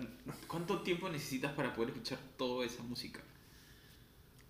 ¿Cuánto 0.47 0.79
tiempo 0.81 1.09
necesitas 1.09 1.51
para 1.53 1.73
poder 1.73 1.89
escuchar 1.89 2.17
toda 2.37 2.65
esa 2.65 2.81
música? 2.83 3.19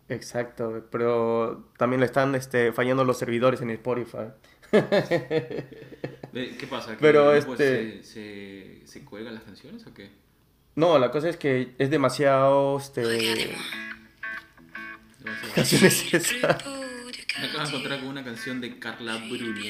Exacto, 0.07 0.85
pero 0.91 1.69
también 1.77 1.99
le 1.99 2.05
están 2.05 2.35
este, 2.35 2.71
fallando 2.73 3.03
los 3.03 3.17
servidores 3.17 3.61
en 3.61 3.69
Spotify. 3.71 4.27
¿Qué 6.31 6.67
pasa? 6.69 6.91
¿Que 6.91 6.97
Pero, 7.01 7.31
luego 7.31 7.53
este- 7.53 8.03
se, 8.03 8.81
se, 8.83 8.87
se 8.87 9.05
cuelgan 9.05 9.33
las 9.35 9.43
canciones 9.43 9.85
o 9.87 9.93
qué? 9.93 10.09
No, 10.75 10.97
la 10.99 11.11
cosa 11.11 11.29
es 11.29 11.37
que 11.37 11.75
es 11.77 11.89
demasiado, 11.89 12.77
este, 12.77 13.55
Demasiado. 15.23 15.53
canciones 15.53 16.13
esas. 16.13 16.31
Me 16.33 16.47
acabo 17.47 17.63
de 17.63 17.67
encontrar 17.69 17.99
con 17.99 18.09
una 18.09 18.23
canción 18.23 18.59
de 18.61 18.77
Carla 18.79 19.15
Bruni. 19.17 19.67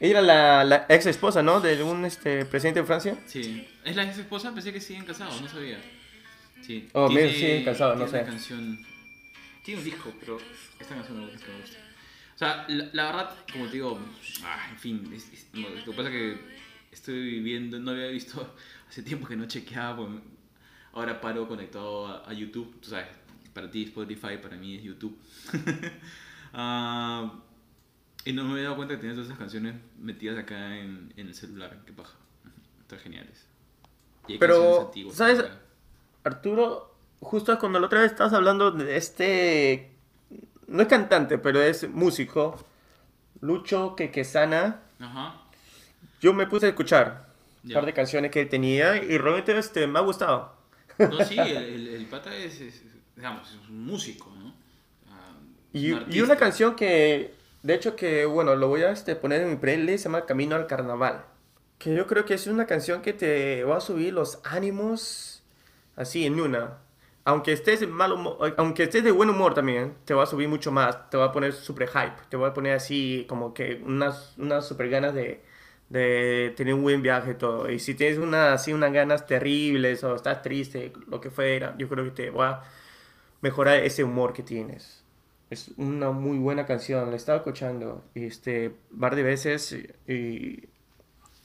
Ella 0.00 0.10
era 0.10 0.22
la, 0.22 0.64
la 0.64 0.86
ex 0.88 1.06
esposa, 1.06 1.42
¿no? 1.42 1.60
De 1.60 1.82
un 1.82 2.04
este, 2.04 2.44
presidente 2.44 2.80
de 2.80 2.86
Francia. 2.86 3.16
Sí. 3.26 3.66
¿Es 3.84 3.96
la 3.96 4.04
ex 4.04 4.18
esposa? 4.18 4.52
Pensé 4.52 4.72
que 4.72 4.80
siguen 4.80 5.04
casados, 5.04 5.40
no 5.40 5.48
sabía. 5.48 5.80
Sí. 6.60 6.88
Oh, 6.92 7.08
mira, 7.08 7.28
siguen 7.30 7.64
casados, 7.64 7.96
no 7.98 8.04
tiene 8.04 8.18
sé. 8.18 8.22
una 8.24 8.32
canción... 8.32 8.86
Tiene 9.64 9.80
un 9.80 9.84
disco, 9.86 10.12
pero 10.20 10.38
esta 10.78 10.94
canción 10.94 11.20
me 11.24 11.30
gusta. 11.30 11.46
me 11.48 11.60
gusta. 11.60 11.78
O 12.34 12.38
sea, 12.38 12.64
la, 12.68 12.88
la 12.92 13.04
verdad, 13.06 13.36
como 13.52 13.66
te 13.66 13.72
digo, 13.74 13.98
ah, 14.42 14.66
en 14.70 14.78
fin, 14.78 15.10
es- 15.14 15.32
es- 15.32 15.46
no, 15.54 15.68
lo 15.68 15.84
que 15.84 15.90
pasa 15.92 16.08
es 16.08 16.14
que 16.14 16.38
estoy 16.92 17.14
viviendo, 17.22 17.78
no 17.78 17.92
había 17.92 18.08
visto 18.08 18.54
hace 18.88 19.02
tiempo 19.02 19.26
que 19.26 19.36
no 19.36 19.46
chequeaba, 19.46 19.96
pues, 19.96 20.20
ahora 20.94 21.20
paro 21.20 21.46
conectado 21.48 22.06
a, 22.06 22.28
a 22.28 22.32
YouTube, 22.32 22.80
tú 22.80 22.88
sabes, 22.90 23.06
para 23.52 23.70
ti 23.70 23.84
Spotify, 23.84 24.38
para 24.40 24.56
mí 24.56 24.76
es 24.76 24.82
YouTube. 24.82 25.18
Ah, 26.56 27.32
y 28.24 28.32
no 28.32 28.44
me 28.44 28.52
había 28.52 28.62
dado 28.64 28.76
cuenta 28.76 28.94
que 28.94 29.00
tenía 29.00 29.14
todas 29.14 29.26
esas 29.26 29.38
canciones 29.40 29.74
metidas 29.98 30.38
acá 30.38 30.76
en, 30.78 31.12
en 31.16 31.26
el 31.26 31.34
celular, 31.34 31.80
qué 31.84 31.92
paja. 31.92 32.14
Están 32.80 33.00
geniales. 33.00 33.48
Y 34.28 34.34
hay 34.34 34.38
Pero, 34.38 34.82
antiguas 34.82 35.16
¿sabes? 35.16 35.40
acá. 35.40 35.58
Arturo, 36.22 36.94
justo 37.20 37.58
cuando 37.58 37.80
la 37.80 37.86
otra 37.86 38.02
vez 38.02 38.12
estabas 38.12 38.32
hablando 38.34 38.70
de 38.70 38.96
este, 38.96 39.96
no 40.68 40.82
es 40.82 40.88
cantante, 40.88 41.38
pero 41.38 41.60
es 41.60 41.88
músico, 41.90 42.64
Lucho 43.40 43.96
Quequesana, 43.96 44.80
Ajá. 45.00 45.34
yo 46.20 46.32
me 46.32 46.46
puse 46.46 46.66
a 46.66 46.68
escuchar 46.68 47.26
un 47.64 47.72
par 47.72 47.84
de 47.84 47.92
canciones 47.92 48.30
que 48.30 48.42
él 48.42 48.48
tenía 48.48 48.96
y 49.02 49.18
realmente 49.18 49.58
este, 49.58 49.86
me 49.88 49.98
ha 49.98 50.02
gustado. 50.02 50.54
No, 51.06 51.20
sí, 51.22 51.48
el, 51.48 51.62
el, 51.62 51.88
el 51.88 52.06
pata 52.06 52.34
es, 52.36 52.60
es- 52.60 52.82
digamos, 53.16 53.48
es 53.50 53.68
un 53.68 53.84
músico, 53.86 54.30
¿no? 54.36 54.54
Y, 55.72 55.92
un 55.92 56.04
y 56.08 56.20
una 56.20 56.36
canción 56.36 56.76
que, 56.76 57.34
de 57.62 57.74
hecho 57.74 57.96
que, 57.96 58.26
bueno, 58.26 58.54
lo 58.54 58.68
voy 58.68 58.82
a 58.82 58.90
este, 58.92 59.16
poner 59.16 59.42
en 59.42 59.50
mi 59.50 59.56
playlist, 59.56 60.04
se 60.04 60.08
llama 60.08 60.26
Camino 60.26 60.56
al 60.56 60.66
Carnaval. 60.66 61.24
Que 61.78 61.94
yo 61.94 62.06
creo 62.06 62.24
que 62.24 62.34
es 62.34 62.46
una 62.46 62.66
canción 62.66 63.02
que 63.02 63.12
te 63.12 63.64
va 63.64 63.78
a 63.78 63.80
subir 63.80 64.12
los 64.12 64.40
ánimos 64.44 65.42
así 65.96 66.26
en 66.26 66.40
una. 66.40 66.78
aunque 67.24 67.52
estés 67.52 67.82
en 67.82 67.90
mal 67.92 68.12
humor, 68.12 68.54
aunque 68.58 68.84
estés 68.84 69.02
de 69.04 69.10
buen 69.10 69.30
humor 69.30 69.54
también, 69.54 69.94
te 70.04 70.14
va 70.14 70.24
a 70.24 70.26
subir 70.26 70.48
mucho 70.48 70.70
más, 70.72 71.10
te 71.10 71.16
va 71.16 71.26
a 71.26 71.32
poner 71.32 71.52
super 71.54 71.88
hype, 71.88 72.14
te 72.28 72.36
va 72.36 72.48
a 72.48 72.54
poner 72.54 72.74
así 72.74 73.24
como 73.28 73.54
que 73.54 73.82
unas, 73.86 74.34
unas 74.38 74.66
super 74.68 74.88
ganas 74.90 75.14
de, 75.14 75.42
de 75.94 76.52
tener 76.56 76.74
un 76.74 76.82
buen 76.82 77.02
viaje 77.02 77.30
y 77.30 77.34
todo. 77.34 77.70
Y 77.70 77.78
si 77.78 77.94
tienes 77.94 78.18
una, 78.18 78.52
así 78.52 78.72
unas 78.72 78.92
ganas 78.92 79.26
terribles 79.26 80.02
o 80.02 80.16
estás 80.16 80.42
triste, 80.42 80.92
lo 81.06 81.20
que 81.20 81.30
fuera, 81.30 81.76
yo 81.78 81.88
creo 81.88 82.04
que 82.04 82.10
te 82.10 82.30
va 82.30 82.48
a 82.50 82.64
mejorar 83.40 83.78
ese 83.78 84.02
humor 84.02 84.32
que 84.32 84.42
tienes. 84.42 85.04
Es 85.50 85.70
una 85.76 86.10
muy 86.10 86.38
buena 86.38 86.66
canción, 86.66 87.10
la 87.10 87.16
estaba 87.16 87.38
escuchando 87.38 88.04
este 88.14 88.74
par 88.98 89.14
de 89.14 89.22
veces 89.22 89.72
y, 90.08 90.68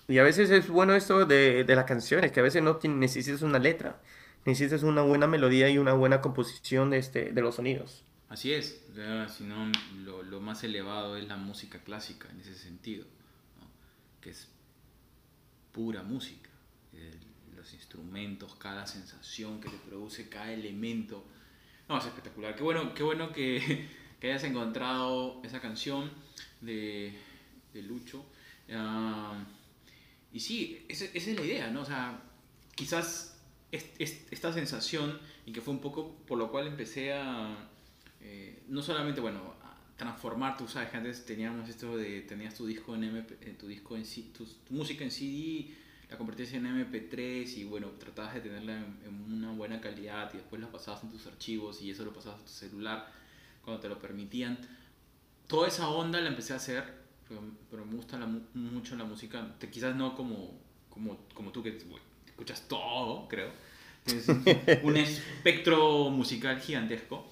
y 0.07 0.17
a 0.17 0.23
veces 0.23 0.49
es 0.49 0.67
bueno 0.67 0.95
esto 0.95 1.25
de, 1.25 1.63
de 1.63 1.75
las 1.75 1.85
canciones, 1.85 2.31
que 2.31 2.39
a 2.39 2.43
veces 2.43 2.63
no 2.63 2.79
tien- 2.79 2.97
necesitas 2.97 3.43
una 3.43 3.59
letra, 3.59 4.01
necesitas 4.45 4.81
una 4.81 5.03
buena 5.03 5.27
melodía 5.27 5.69
y 5.69 5.77
una 5.77 5.93
buena 5.93 6.21
composición 6.21 6.89
de, 6.89 6.97
este, 6.97 7.31
de 7.31 7.41
los 7.41 7.55
sonidos. 7.55 8.03
Así 8.29 8.53
es, 8.53 8.81
si 9.37 9.43
no, 9.43 9.71
lo, 10.03 10.23
lo 10.23 10.39
más 10.39 10.63
elevado 10.63 11.17
es 11.17 11.27
la 11.27 11.37
música 11.37 11.79
clásica 11.83 12.29
en 12.31 12.39
ese 12.39 12.55
sentido. 12.55 13.05
Que 14.21 14.31
es 14.31 14.47
pura 15.71 16.03
música. 16.03 16.49
Los 17.55 17.73
instrumentos, 17.73 18.55
cada 18.55 18.87
sensación 18.87 19.59
que 19.59 19.69
te 19.69 19.77
produce, 19.77 20.29
cada 20.29 20.51
elemento. 20.53 21.25
No, 21.89 21.97
es 21.97 22.05
espectacular. 22.05 22.55
Qué 22.55 22.63
bueno, 22.63 22.93
qué 22.93 23.03
bueno 23.03 23.31
que, 23.33 23.87
hayas 24.23 24.43
encontrado 24.45 25.41
esa 25.43 25.59
canción 25.59 26.09
de, 26.61 27.13
de 27.73 27.81
Lucho. 27.83 28.25
Ah, 28.71 29.43
y 30.31 30.39
sí, 30.39 30.85
esa, 30.87 31.05
es 31.05 31.27
la 31.27 31.41
idea, 31.43 31.69
¿no? 31.71 31.81
O 31.81 31.85
sea, 31.85 32.21
quizás 32.75 33.37
es- 33.71 33.89
es- 33.99 34.25
esta 34.31 34.53
sensación, 34.53 35.19
y 35.45 35.51
que 35.51 35.61
fue 35.61 35.73
un 35.73 35.81
poco 35.81 36.15
por 36.27 36.37
lo 36.37 36.51
cual 36.51 36.67
empecé 36.67 37.13
a, 37.13 37.67
eh, 38.21 38.63
no 38.67 38.81
solamente, 38.81 39.19
bueno, 39.21 39.55
transformar, 39.99 40.57
tú 40.57 40.67
sabes 40.67 40.89
que 40.89 40.97
antes 40.97 41.25
teníamos 41.25 41.69
esto 41.69 41.95
de, 41.97 42.21
tenías 42.21 42.55
tu 42.55 42.65
disco 42.65 42.95
en 42.95 43.03
MP, 43.03 43.37
eh, 43.41 43.55
tu 43.59 43.67
disco 43.67 43.95
en 43.95 44.03
tu, 44.33 44.45
tu 44.45 44.73
música 44.73 45.03
en 45.03 45.11
CD, 45.11 45.75
la 46.09 46.17
convertías 46.17 46.53
en 46.53 46.65
MP3 46.65 47.57
y 47.57 47.65
bueno, 47.65 47.89
tratabas 47.99 48.33
de 48.33 48.41
tenerla 48.41 48.77
en, 48.77 49.33
una 49.33 49.51
buena 49.51 49.79
calidad 49.79 50.33
y 50.33 50.37
después 50.37 50.59
la 50.59 50.71
pasabas 50.71 51.03
en 51.03 51.11
tus 51.11 51.27
archivos 51.27 51.81
y 51.83 51.91
eso 51.91 52.03
lo 52.05 52.13
pasabas 52.13 52.39
a 52.41 52.45
tu 52.45 52.51
celular 52.51 53.11
cuando 53.63 53.79
te 53.81 53.89
lo 53.89 53.99
permitían. 53.99 54.57
Toda 55.47 55.67
esa 55.67 55.89
onda 55.89 56.19
la 56.21 56.29
empecé 56.29 56.53
a 56.53 56.55
hacer, 56.55 56.83
pero, 57.69 57.85
me 57.85 57.95
gusta 57.95 58.17
la 58.17 58.25
mu- 58.25 58.41
mucho 58.53 58.95
la 58.95 59.03
música, 59.03 59.55
te- 59.59 59.69
quizás 59.69 59.95
no 59.95 60.15
como, 60.15 60.59
como, 60.89 61.17
como 61.35 61.51
tú 61.51 61.61
que 61.61 61.77
escuchas 62.25 62.67
todo, 62.67 63.27
creo. 63.27 63.51
Tienes 64.05 64.27
un 64.81 64.97
espectro 64.97 66.09
musical 66.09 66.59
gigantesco. 66.59 67.29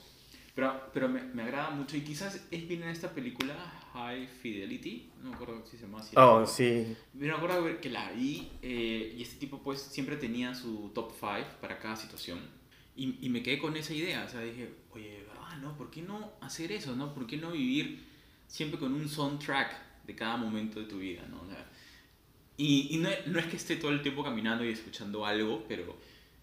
Pero, 0.57 0.89
pero 0.91 1.07
me, 1.07 1.21
me 1.21 1.43
agrada 1.43 1.69
mucho 1.69 1.97
y 1.97 2.01
quizás 2.01 2.47
es 2.49 2.67
bien 2.67 2.81
en 2.81 2.89
esta 2.89 3.13
película 3.13 3.53
High 3.93 4.25
Fidelity, 4.25 5.07
no 5.21 5.29
me 5.29 5.35
acuerdo 5.35 5.63
si 5.63 5.77
se 5.77 5.83
llama 5.83 5.99
así. 5.99 6.15
Oh, 6.17 6.47
sí. 6.47 6.97
Me 7.13 7.29
acuerdo 7.29 7.79
que 7.79 7.91
la 7.91 8.09
vi 8.11 8.49
eh, 8.63 9.13
y 9.15 9.21
este 9.21 9.35
tipo 9.35 9.59
pues 9.59 9.79
siempre 9.79 10.15
tenía 10.15 10.55
su 10.55 10.89
top 10.95 11.11
5 11.11 11.59
para 11.61 11.77
cada 11.77 11.95
situación. 11.95 12.39
Y, 12.95 13.23
y 13.23 13.29
me 13.29 13.43
quedé 13.43 13.59
con 13.59 13.77
esa 13.77 13.93
idea, 13.93 14.23
o 14.25 14.27
sea, 14.27 14.41
dije, 14.41 14.73
oye, 14.93 15.25
¿verdad? 15.27 15.57
¿No? 15.61 15.77
¿Por 15.77 15.91
qué 15.91 16.01
no 16.01 16.31
hacer 16.41 16.71
eso? 16.71 16.95
¿no? 16.95 17.13
¿Por 17.13 17.27
qué 17.27 17.37
no 17.37 17.51
vivir 17.51 18.03
siempre 18.47 18.79
con 18.79 18.95
un 18.95 19.07
soundtrack 19.07 20.05
de 20.07 20.15
cada 20.15 20.37
momento 20.37 20.79
de 20.79 20.87
tu 20.87 20.97
vida? 20.97 21.23
¿no? 21.29 21.39
O 21.43 21.45
sea, 21.45 21.69
y 22.57 22.95
y 22.95 22.97
no, 22.97 23.09
no 23.27 23.37
es 23.37 23.45
que 23.45 23.57
esté 23.57 23.75
todo 23.75 23.91
el 23.91 24.01
tiempo 24.01 24.23
caminando 24.23 24.65
y 24.65 24.69
escuchando 24.69 25.23
algo, 25.23 25.65
pero, 25.67 25.95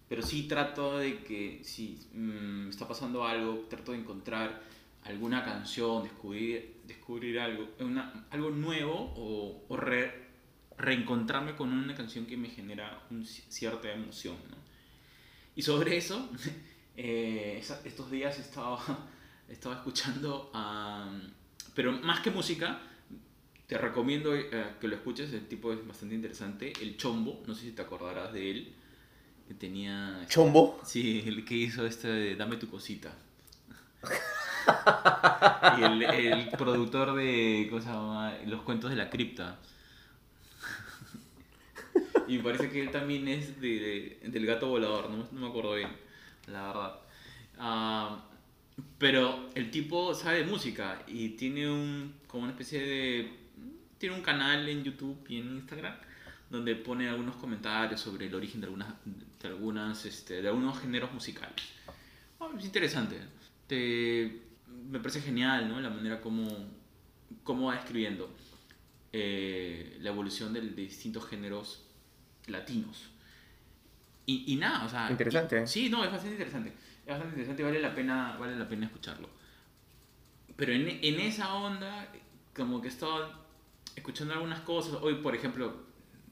pero 0.07 0.21
sí 0.21 0.43
trato 0.47 0.97
de 0.99 1.23
que 1.23 1.61
si 1.63 1.99
mm, 2.13 2.69
está 2.69 2.87
pasando 2.87 3.25
algo, 3.25 3.65
trato 3.69 3.91
de 3.91 3.99
encontrar 3.99 4.61
alguna 5.03 5.43
canción, 5.43 6.03
descubrir, 6.03 6.77
descubrir 6.85 7.39
algo, 7.39 7.69
una- 7.79 8.25
algo 8.31 8.49
nuevo 8.51 8.93
o, 9.15 9.65
o 9.67 9.77
re- 9.77 10.25
reencontrarme 10.77 11.55
con 11.55 11.71
una 11.71 11.95
canción 11.95 12.25
que 12.25 12.37
me 12.37 12.49
genera 12.49 13.03
un 13.11 13.23
ci- 13.23 13.43
cierta 13.49 13.91
emoción. 13.91 14.35
Y 15.55 15.61
sobre 15.61 15.97
eso, 15.97 16.29
eh, 16.97 17.61
estos 17.85 18.11
días 18.11 18.37
estaba, 18.39 18.79
estaba 19.49 19.75
escuchando, 19.75 20.49
am, 20.53 21.21
pero 21.73 21.91
más 21.93 22.19
que 22.21 22.31
música, 22.31 22.81
te 23.67 23.77
recomiendo 23.77 24.35
eh, 24.35 24.49
que 24.79 24.87
lo 24.87 24.95
escuches, 24.95 25.33
el 25.33 25.47
tipo 25.47 25.73
es 25.73 25.85
bastante 25.87 26.13
interesante, 26.15 26.71
El 26.81 26.97
Chombo, 26.97 27.43
no 27.47 27.55
sé 27.55 27.61
si 27.63 27.71
te 27.71 27.81
acordarás 27.81 28.31
de 28.33 28.51
él, 28.51 28.75
que 29.47 29.53
tenía... 29.53 30.21
Chombo. 30.27 30.79
Sí, 30.85 31.23
el 31.25 31.45
que 31.45 31.55
hizo 31.55 31.85
este 31.85 32.07
de 32.07 32.35
Dame 32.35 32.57
tu 32.57 32.69
cosita. 32.69 33.11
y 35.79 35.83
el, 35.83 36.03
el 36.03 36.49
productor 36.49 37.15
de 37.15 37.67
¿cómo 37.69 37.81
se 37.81 37.87
llama? 37.87 38.33
Los 38.45 38.61
cuentos 38.61 38.89
de 38.89 38.95
la 38.95 39.09
cripta. 39.09 39.57
y 42.27 42.37
me 42.37 42.43
parece 42.43 42.69
que 42.69 42.81
él 42.81 42.91
también 42.91 43.27
es 43.27 43.59
de, 43.61 44.19
de- 44.21 44.29
del 44.29 44.45
gato 44.45 44.67
volador, 44.67 45.09
no, 45.09 45.27
no 45.31 45.39
me 45.41 45.47
acuerdo 45.47 45.75
bien, 45.75 45.89
la 46.47 46.67
verdad. 46.67 46.95
Ah, 47.57 48.19
pero 48.97 49.49
el 49.55 49.71
tipo 49.71 50.13
sabe 50.13 50.39
de 50.39 50.43
música 50.45 51.01
y 51.07 51.29
tiene 51.29 51.69
un 51.71 52.13
como 52.27 52.43
una 52.43 52.51
especie 52.51 52.81
de 52.81 53.31
tiene 53.97 54.15
un 54.15 54.21
canal 54.21 54.67
en 54.67 54.83
YouTube 54.83 55.17
y 55.29 55.39
en 55.39 55.55
Instagram 55.55 55.95
donde 56.49 56.75
pone 56.75 57.07
algunos 57.07 57.37
comentarios 57.37 58.01
sobre 58.01 58.27
el 58.27 58.35
origen 58.35 58.59
de 58.61 58.65
algunas 58.67 58.89
de 59.45 59.51
algunas 59.51 60.05
este, 60.05 60.41
de 60.41 60.47
algunos 60.47 60.79
géneros 60.79 61.11
musicales. 61.13 61.55
Ah, 62.39 62.49
es 62.57 62.65
interesante. 62.65 63.19
Te, 63.67 64.41
me 64.89 64.99
parece 64.99 65.21
genial, 65.21 65.69
¿no? 65.69 65.79
La 65.79 65.89
manera 65.89 66.19
como 66.21 66.45
cómo 67.43 67.67
va 67.67 67.75
escribiendo 67.75 68.35
eh, 69.13 69.97
la 70.01 70.09
evolución 70.09 70.53
de, 70.53 70.61
de 70.61 70.69
distintos 70.69 71.25
géneros 71.27 71.83
latinos. 72.47 73.09
Y, 74.25 74.53
y 74.53 74.55
nada, 74.55 74.85
o 74.85 74.89
sea... 74.89 75.09
Interesante. 75.11 75.63
y- 75.63 75.67
sí, 75.67 75.89
no, 75.89 76.03
es 76.03 76.11
bastante 76.11 76.33
interesante. 76.35 76.69
Es 76.69 77.07
bastante 77.07 77.29
interesante, 77.35 77.63
vale 77.63 77.79
la 77.79 77.93
pena, 77.93 78.37
vale 78.37 78.55
la 78.55 78.67
pena 78.67 78.87
escucharlo. 78.87 79.29
Pero 80.55 80.73
en, 80.73 80.87
en 80.87 81.19
esa 81.19 81.53
onda, 81.55 82.11
como 82.55 82.81
que 82.81 82.87
estaba 82.87 83.45
escuchando 83.95 84.33
algunas 84.33 84.61
cosas. 84.61 84.95
Hoy, 85.01 85.15
por 85.15 85.35
ejemplo, 85.35 85.85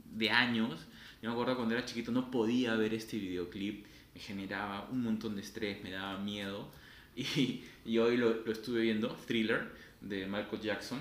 de 0.05 0.29
años, 0.29 0.85
yo 1.23 1.29
me 1.29 1.33
acuerdo 1.33 1.55
cuando 1.55 1.73
era 1.75 1.85
chiquito 1.85 2.11
no 2.11 2.29
podía 2.29 2.75
ver 2.75 2.93
este 2.93 3.17
videoclip. 3.17 3.87
Me 4.13 4.21
generaba 4.21 4.87
un 4.91 5.01
montón 5.03 5.35
de 5.35 5.41
estrés, 5.41 5.83
me 5.83 5.91
daba 5.91 6.19
miedo. 6.19 6.69
Y, 7.15 7.63
y 7.85 7.97
hoy 7.99 8.17
lo, 8.17 8.43
lo 8.43 8.51
estuve 8.51 8.81
viendo, 8.81 9.09
Thriller, 9.27 9.71
de 10.01 10.25
Michael 10.27 10.61
Jackson. 10.61 10.99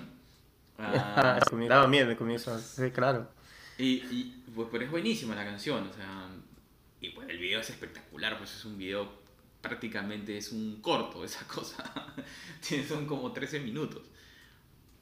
Ah, 0.77 1.39
Ah, 1.41 1.55
me 1.55 1.67
daba 1.67 1.87
miedo 1.87 2.09
al 2.09 2.17
comienzo. 2.17 2.57
Sí, 2.59 2.91
claro. 2.91 3.29
y, 3.79 3.85
y, 4.11 4.43
pues, 4.55 4.67
pero 4.71 4.85
es 4.85 4.91
buenísima 4.91 5.35
la 5.35 5.43
canción, 5.45 5.87
o 5.87 5.93
sea, 5.93 6.29
y 7.01 7.09
pues 7.09 7.27
el 7.29 7.39
video 7.39 7.59
es 7.61 7.69
espectacular, 7.71 8.37
pues 8.37 8.55
es 8.55 8.65
un 8.65 8.77
video 8.77 9.23
prácticamente 9.61 10.37
es 10.37 10.51
un 10.51 10.81
corto 10.81 11.23
esa 11.25 11.47
cosa, 11.55 12.13
son 12.87 13.07
como 13.07 13.31
13 13.31 13.59
minutos, 13.61 14.03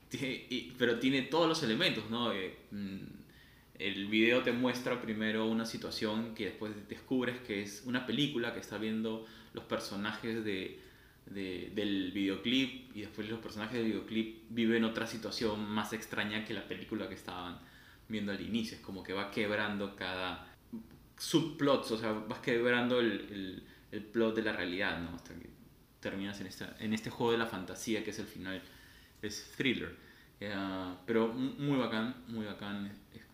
Tiene- 0.10 0.46
y- 0.50 0.74
pero 0.78 1.00
tiene 1.00 1.24
todos 1.24 1.48
los 1.48 1.64
elementos, 1.64 2.10
¿no? 2.10 2.32
Eh, 2.34 2.58
mm, 2.72 3.00
el 3.88 4.08
video 4.08 4.42
te 4.44 4.52
muestra 4.52 5.02
primero 5.02 5.46
una 5.48 5.66
situación 5.66 6.34
que 6.36 6.46
después 6.46 6.72
descubres 6.88 7.40
que 7.42 7.62
es 7.64 7.84
una 7.86 8.06
película 8.06 8.54
que 8.54 8.60
está 8.60 8.78
viendo 8.78 9.26
los 9.54 9.64
personajes 9.66 10.44
de, 10.46 10.80
de- 11.26 11.72
del 11.76 12.12
videoclip 12.14 12.96
y 12.96 13.02
después 13.02 13.30
los 13.30 13.40
personajes 13.40 13.78
del 13.78 13.86
videoclip 13.88 14.44
viven 14.50 14.84
otra 14.84 15.08
situación 15.08 15.70
más 15.70 15.94
extraña 15.94 16.46
que 16.46 16.54
la 16.54 16.68
película 16.68 17.08
que 17.10 17.16
estaban 17.16 17.60
viendo 18.08 18.32
al 18.32 18.42
inicio. 18.42 18.78
Es 18.78 18.84
como 18.84 19.04
que 19.04 19.14
va 19.14 19.32
quebrando 19.32 19.96
cada 19.96 20.48
subplots, 21.18 21.92
o 21.92 21.98
sea, 21.98 22.12
vas 22.14 22.40
quebrando 22.40 23.00
el, 23.00 23.12
el, 23.32 23.64
el 23.92 24.04
plot 24.04 24.36
de 24.36 24.42
la 24.44 24.54
realidad, 24.54 25.00
¿no? 25.02 25.16
Hasta 25.16 25.34
que 25.36 25.50
terminas 26.00 26.40
en, 26.42 26.48
esta, 26.48 26.76
en 26.80 26.94
este 26.94 27.10
juego 27.10 27.32
de 27.34 27.38
la 27.38 27.46
fantasía 27.46 28.04
que 28.04 28.10
es 28.12 28.20
el 28.20 28.26
final, 28.26 28.62
es 29.22 29.54
thriller. 29.56 29.96
Eh, 30.40 30.52
pero 31.06 31.28
mu- 31.28 31.54
muy 31.60 31.78
bacán, 31.78 32.16
muy 32.28 32.46
bacán 32.46 32.92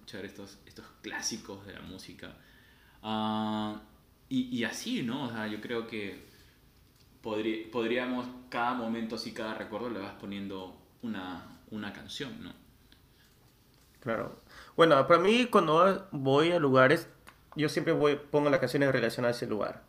escuchar 0.08 0.26
estos, 0.26 0.60
estos 0.66 0.86
clásicos 1.02 1.66
de 1.66 1.74
la 1.74 1.82
música. 1.82 2.38
Ah, 3.04 3.82
y, 4.30 4.58
y 4.58 4.64
así, 4.64 5.04
¿no? 5.04 5.26
O 5.26 5.30
sea, 5.32 5.48
yo 5.48 5.62
creo 5.62 5.88
que 5.88 6.26
podrí- 7.24 7.70
podríamos, 7.72 8.28
cada 8.50 8.74
momento, 8.74 9.16
así, 9.16 9.34
cada 9.34 9.54
recuerdo, 9.56 9.90
le 9.90 10.00
vas 10.00 10.14
poniendo 10.16 10.78
una, 11.04 11.60
una 11.72 11.94
canción, 11.94 12.44
¿no? 12.44 12.54
Claro. 14.00 14.42
Bueno, 14.76 15.08
para 15.08 15.20
mí 15.22 15.48
cuando 15.48 16.08
voy 16.12 16.52
a 16.52 16.60
lugares, 16.60 17.10
yo 17.56 17.70
siempre 17.70 17.94
voy, 17.94 18.16
pongo 18.32 18.50
las 18.50 18.60
canciones 18.60 18.92
relacionadas 18.92 19.38
a 19.38 19.40
ese 19.40 19.48
lugar, 19.50 19.84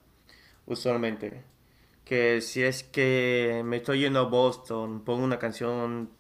usualmente. 0.67 1.45
Que 2.05 2.41
si 2.43 2.63
es 2.65 2.85
que 2.85 3.63
me 3.65 3.79
estoy 3.79 4.01
yendo 4.01 4.21
a 4.21 4.25
Boston, 4.25 5.05
pongo 5.05 5.25
una 5.25 5.39
canción 5.39 6.11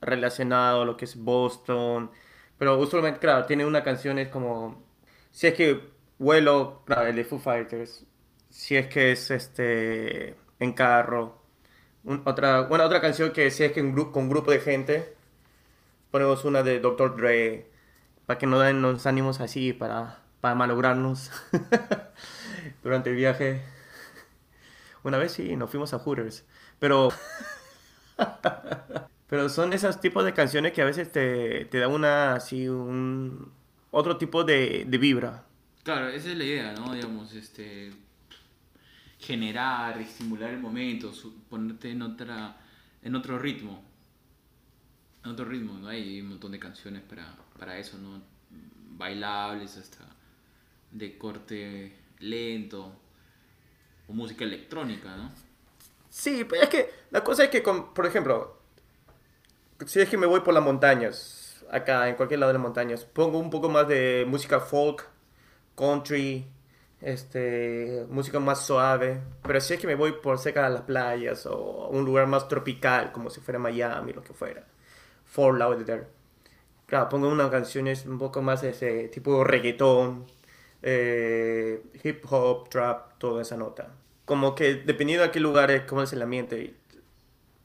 relacionada 0.00 0.82
a 0.82 0.84
lo 0.86 0.96
que 0.96 1.06
es 1.06 1.16
Boston. 1.16 2.10
Pero 2.58 2.78
usualmente, 2.78 3.20
claro, 3.20 3.46
tiene 3.46 3.64
una 3.66 3.82
canción 3.84 4.18
es 4.18 4.28
como... 4.28 4.82
Si 5.30 5.46
es 5.46 5.54
que 5.54 5.80
vuelo, 6.18 6.82
claro, 6.86 7.06
el 7.08 7.16
de 7.16 7.24
Foo 7.24 7.38
Fighters. 7.38 8.04
si 8.50 8.76
es 8.76 8.86
que 8.88 9.12
es 9.12 9.30
este 9.30 10.36
en 10.60 10.72
carro. 10.72 11.42
Un- 12.04 12.22
otra, 12.26 12.62
bueno, 12.62 12.84
otra 12.84 13.00
canción 13.00 13.32
que 13.32 13.50
si 13.50 13.64
es 13.64 13.72
que 13.72 13.80
en 13.80 13.94
gru- 13.96 14.12
con 14.12 14.28
grupo 14.30 14.50
de 14.52 14.60
gente, 14.60 15.14
ponemos 16.10 16.44
una 16.44 16.62
de 16.62 16.80
Dr. 16.80 17.16
Dre, 17.16 17.70
para 18.26 18.38
que 18.38 18.46
no 18.46 18.60
den 18.60 18.82
los 18.82 19.06
ánimos 19.06 19.40
así, 19.40 19.72
para, 19.72 20.20
para 20.40 20.54
malograrnos 20.54 21.30
durante 22.82 23.10
el 23.10 23.16
viaje. 23.16 23.62
Una 25.04 25.18
vez 25.18 25.32
sí, 25.32 25.56
nos 25.56 25.70
fuimos 25.70 25.92
a 25.94 25.98
Hooters, 25.98 26.44
pero... 26.78 27.08
pero 29.28 29.48
son 29.48 29.72
esos 29.72 30.00
tipos 30.00 30.24
de 30.24 30.34
canciones 30.34 30.72
que 30.72 30.82
a 30.82 30.86
veces 30.86 31.10
te, 31.12 31.66
te 31.66 31.78
da 31.78 31.88
una, 31.88 32.34
así, 32.34 32.68
un... 32.68 33.52
Otro 33.90 34.18
tipo 34.18 34.44
de, 34.44 34.84
de 34.86 34.98
vibra. 34.98 35.44
Claro, 35.82 36.08
esa 36.08 36.30
es 36.30 36.36
la 36.36 36.44
idea, 36.44 36.72
¿no? 36.74 36.92
Digamos, 36.94 37.32
este 37.34 37.90
generar, 39.18 39.98
estimular 40.00 40.50
el 40.50 40.60
momento, 40.60 41.12
su- 41.12 41.34
ponerte 41.44 41.90
en 41.90 42.02
otra 42.02 42.56
en 43.02 43.14
otro 43.14 43.38
ritmo. 43.38 43.82
En 45.24 45.30
otro 45.30 45.44
ritmo, 45.44 45.74
¿no? 45.78 45.88
Hay 45.88 46.20
un 46.20 46.28
montón 46.28 46.52
de 46.52 46.58
canciones 46.58 47.02
para, 47.02 47.34
para 47.58 47.78
eso, 47.78 47.98
¿no? 47.98 48.22
Bailables 48.96 49.76
hasta 49.76 50.04
de 50.90 51.18
corte 51.18 51.96
lento 52.20 52.92
o 54.08 54.12
música 54.12 54.44
electrónica, 54.44 55.16
¿no? 55.16 55.30
Sí, 56.08 56.44
pero 56.48 56.62
es 56.62 56.68
que 56.68 56.90
la 57.10 57.22
cosa 57.22 57.44
es 57.44 57.50
que, 57.50 57.62
con, 57.62 57.92
por 57.92 58.06
ejemplo, 58.06 58.57
si 59.86 60.00
es 60.00 60.08
que 60.08 60.16
me 60.16 60.26
voy 60.26 60.40
por 60.40 60.54
las 60.54 60.62
montañas, 60.62 61.64
acá 61.70 62.08
en 62.08 62.16
cualquier 62.16 62.40
lado 62.40 62.50
de 62.52 62.58
las 62.58 62.62
montañas, 62.62 63.04
pongo 63.04 63.38
un 63.38 63.50
poco 63.50 63.68
más 63.68 63.86
de 63.88 64.24
música 64.28 64.60
folk, 64.60 65.08
country, 65.76 66.46
este, 67.00 68.06
música 68.10 68.40
más 68.40 68.66
suave. 68.66 69.20
Pero 69.42 69.60
si 69.60 69.74
es 69.74 69.80
que 69.80 69.86
me 69.86 69.94
voy 69.94 70.12
por 70.12 70.38
cerca 70.38 70.64
de 70.64 70.70
las 70.74 70.82
playas 70.82 71.46
o 71.46 71.88
un 71.90 72.04
lugar 72.04 72.26
más 72.26 72.48
tropical, 72.48 73.12
como 73.12 73.30
si 73.30 73.40
fuera 73.40 73.58
Miami, 73.58 74.12
lo 74.12 74.22
que 74.22 74.32
fuera, 74.32 74.64
Fort 75.24 75.58
Lauderdale. 75.58 76.06
Claro, 76.86 77.08
pongo 77.10 77.28
unas 77.28 77.50
canciones 77.50 78.06
un 78.06 78.18
poco 78.18 78.42
más 78.42 78.62
ese 78.64 79.08
tipo 79.08 79.44
reggaetón, 79.44 80.26
eh, 80.82 81.82
hip 82.02 82.24
hop, 82.30 82.68
trap, 82.70 83.18
toda 83.18 83.42
esa 83.42 83.56
nota. 83.56 83.90
Como 84.24 84.54
que 84.54 84.74
dependiendo 84.74 85.24
de 85.24 85.30
qué 85.30 85.40
lugar 85.40 85.70
es, 85.70 85.82
cómo 85.84 86.02
es 86.02 86.12
el 86.12 86.22
ambiente, 86.22 86.76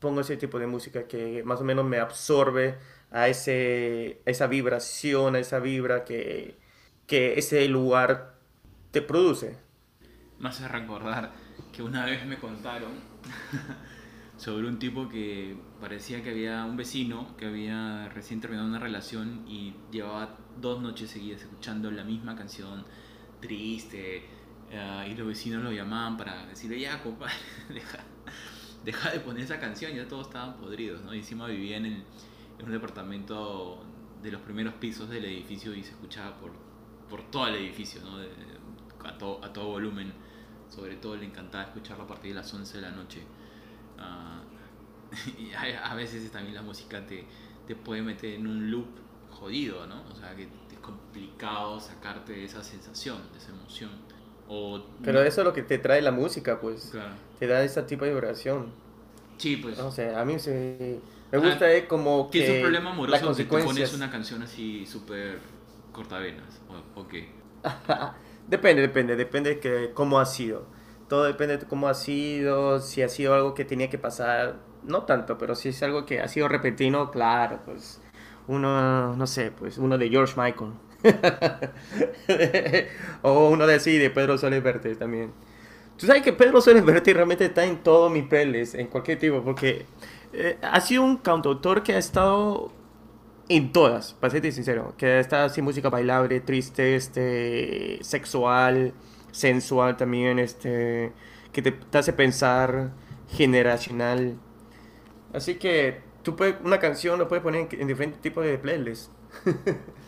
pongo 0.03 0.19
ese 0.19 0.35
tipo 0.35 0.59
de 0.59 0.67
música 0.67 1.07
que 1.07 1.43
más 1.45 1.61
o 1.61 1.63
menos 1.63 1.85
me 1.85 1.97
absorbe 1.97 2.75
a, 3.09 3.29
ese, 3.29 4.21
esa 4.25 4.47
vibración, 4.47 5.35
a 5.35 5.39
esa 5.39 5.59
vibra 5.59 6.03
que, 6.03 6.57
que 7.07 7.39
ese 7.39 7.65
lugar 7.69 8.35
te 8.91 9.01
produce. 9.01 9.55
Me 10.39 10.49
hace 10.49 10.67
recordar 10.67 11.31
que 11.71 11.81
una 11.81 12.05
vez 12.05 12.25
me 12.25 12.37
contaron 12.37 12.91
sobre 14.37 14.67
un 14.67 14.77
tipo 14.77 15.07
que 15.07 15.55
parecía 15.79 16.21
que 16.21 16.31
había 16.31 16.65
un 16.65 16.75
vecino 16.75 17.37
que 17.37 17.45
había 17.45 18.09
recién 18.09 18.41
terminado 18.41 18.67
una 18.67 18.79
relación 18.79 19.45
y 19.47 19.73
llevaba 19.89 20.37
dos 20.59 20.81
noches 20.81 21.11
seguidas 21.11 21.43
escuchando 21.43 21.91
la 21.91 22.03
misma 22.03 22.35
canción 22.35 22.83
triste 23.39 24.25
eh, 24.69 25.07
y 25.09 25.15
los 25.15 25.27
vecinos 25.27 25.63
lo 25.63 25.71
llamaban 25.71 26.17
para 26.17 26.45
decirle 26.45 26.77
ya 26.77 27.01
compadre 27.01 27.35
deja, 27.69 27.99
deja 28.83 29.11
de 29.11 29.19
poner 29.19 29.43
esa 29.43 29.59
canción 29.59 29.93
ya 29.93 30.07
todos 30.07 30.27
estaban 30.27 30.57
podridos 30.57 31.01
¿no? 31.03 31.13
y 31.13 31.19
encima 31.19 31.47
vivía 31.47 31.77
en, 31.77 31.85
el- 31.85 32.03
en 32.59 32.65
un 32.65 32.71
departamento 32.71 33.83
de 34.21 34.31
los 34.31 34.41
primeros 34.41 34.73
pisos 34.75 35.09
del 35.09 35.25
edificio 35.25 35.73
y 35.73 35.83
se 35.83 35.91
escuchaba 35.91 36.35
por, 36.37 36.51
por 37.09 37.23
todo 37.31 37.47
el 37.47 37.55
edificio 37.55 38.01
¿no? 38.01 38.17
De- 38.17 38.29
a, 39.05 39.17
to- 39.17 39.39
a 39.43 39.51
todo 39.51 39.67
volumen 39.67 40.13
sobre 40.69 40.95
todo 40.95 41.15
le 41.15 41.25
encantaba 41.25 41.65
escucharlo 41.65 42.03
a 42.05 42.07
partir 42.07 42.31
de 42.31 42.35
las 42.35 42.53
11 42.53 42.77
de 42.77 42.81
la 42.81 42.91
noche 42.91 43.21
Ah, 43.99 44.41
y 45.39 45.51
a, 45.53 45.85
a 45.91 45.95
veces 45.95 46.29
también 46.31 46.55
la 46.55 46.61
música 46.63 47.05
te, 47.05 47.25
te 47.67 47.75
puede 47.75 48.01
meter 48.01 48.33
en 48.33 48.47
un 48.47 48.71
loop 48.71 48.87
jodido, 49.29 49.85
¿no? 49.85 50.03
O 50.11 50.15
sea, 50.15 50.35
que 50.35 50.43
es 50.43 50.79
complicado 50.81 51.79
sacarte 51.79 52.33
de 52.33 52.45
esa 52.45 52.63
sensación, 52.63 53.19
de 53.31 53.37
esa 53.37 53.51
emoción. 53.51 53.91
O, 54.47 54.81
Pero 55.03 55.21
eso 55.21 55.41
es 55.41 55.45
lo 55.45 55.53
que 55.53 55.63
te 55.63 55.77
trae 55.77 56.01
la 56.01 56.11
música, 56.11 56.59
pues. 56.59 56.89
Claro. 56.91 57.13
Te 57.39 57.47
da 57.47 57.63
ese 57.63 57.81
tipo 57.83 58.05
de 58.05 58.11
vibración. 58.11 58.67
Sí, 59.37 59.57
pues. 59.57 59.77
No 59.77 59.91
sé, 59.91 60.15
a 60.15 60.23
mí 60.25 60.39
se, 60.39 61.01
me 61.31 61.37
Ah, 61.37 61.41
gusta 61.41 61.71
eh, 61.71 61.87
como 61.87 62.29
que... 62.29 62.39
Tienes 62.39 62.57
un 62.57 62.61
problema 62.61 62.91
amoroso 62.91 63.35
que 63.35 63.43
te 63.43 63.49
pones 63.49 63.93
una 63.93 64.11
canción 64.11 64.43
así 64.43 64.85
súper 64.85 65.39
cortavenas. 65.91 66.61
O, 66.95 67.01
o 67.01 67.07
qué. 67.07 67.29
Depende, 68.47 68.81
depende, 68.81 69.15
depende 69.15 69.51
de 69.51 69.59
que, 69.59 69.91
cómo 69.93 70.19
ha 70.19 70.25
sido. 70.25 70.65
Todo 71.07 71.23
depende 71.23 71.57
de 71.57 71.65
cómo 71.65 71.87
ha 71.87 71.93
sido, 71.93 72.79
si 72.79 73.01
ha 73.01 73.09
sido 73.09 73.33
algo 73.33 73.53
que 73.53 73.65
tenía 73.65 73.89
que 73.89 73.97
pasar, 73.97 74.59
no 74.83 75.03
tanto, 75.03 75.37
pero 75.37 75.55
si 75.55 75.69
es 75.69 75.81
algo 75.81 76.05
que 76.05 76.19
ha 76.21 76.27
sido 76.27 76.47
repentino, 76.49 77.09
claro, 77.09 77.61
pues 77.65 78.01
uno, 78.47 79.15
no 79.15 79.27
sé, 79.27 79.51
pues 79.51 79.77
uno 79.77 79.97
de 79.97 80.09
George 80.09 80.33
Michael. 80.39 80.73
o 83.21 83.49
uno 83.49 83.67
de 83.67 83.75
así, 83.75 83.97
de 83.97 84.09
Pedro 84.09 84.37
Soles 84.37 84.63
Verte 84.63 84.95
también. 84.95 85.31
Tú 85.97 86.07
sabes 86.07 86.23
que 86.23 86.33
Pedro 86.33 86.61
Soles 86.61 86.83
Verte 86.83 87.13
realmente 87.13 87.45
está 87.45 87.65
en 87.65 87.77
todos 87.77 88.11
mis 88.11 88.25
peles, 88.25 88.73
en 88.73 88.87
cualquier 88.87 89.19
tipo, 89.19 89.41
porque 89.43 89.85
eh, 90.33 90.57
ha 90.61 90.81
sido 90.81 91.03
un 91.03 91.17
cantautor 91.17 91.83
que 91.83 91.93
ha 91.93 91.97
estado 91.97 92.71
en 93.49 93.71
todas, 93.71 94.13
para 94.13 94.31
serte 94.31 94.51
sincero. 94.51 94.93
Que 94.97 95.19
está 95.19 95.45
así 95.45 95.61
música 95.61 95.89
bailable, 95.89 96.39
triste, 96.39 96.95
este, 96.95 97.99
sexual, 98.01 98.93
sensual 99.31 99.97
también, 99.97 100.39
este, 100.39 101.11
que 101.51 101.61
te, 101.61 101.71
te 101.71 101.97
hace 101.97 102.13
pensar, 102.13 102.91
generacional. 103.29 104.37
Así 105.33 105.55
que 105.55 106.01
tú 106.23 106.35
puedes, 106.35 106.55
una 106.63 106.79
canción 106.79 107.19
lo 107.19 107.27
puedes 107.27 107.43
poner 107.43 107.67
en, 107.71 107.81
en 107.81 107.87
diferentes 107.87 108.21
tipos 108.21 108.43
de 108.43 108.57
playlists. 108.57 109.11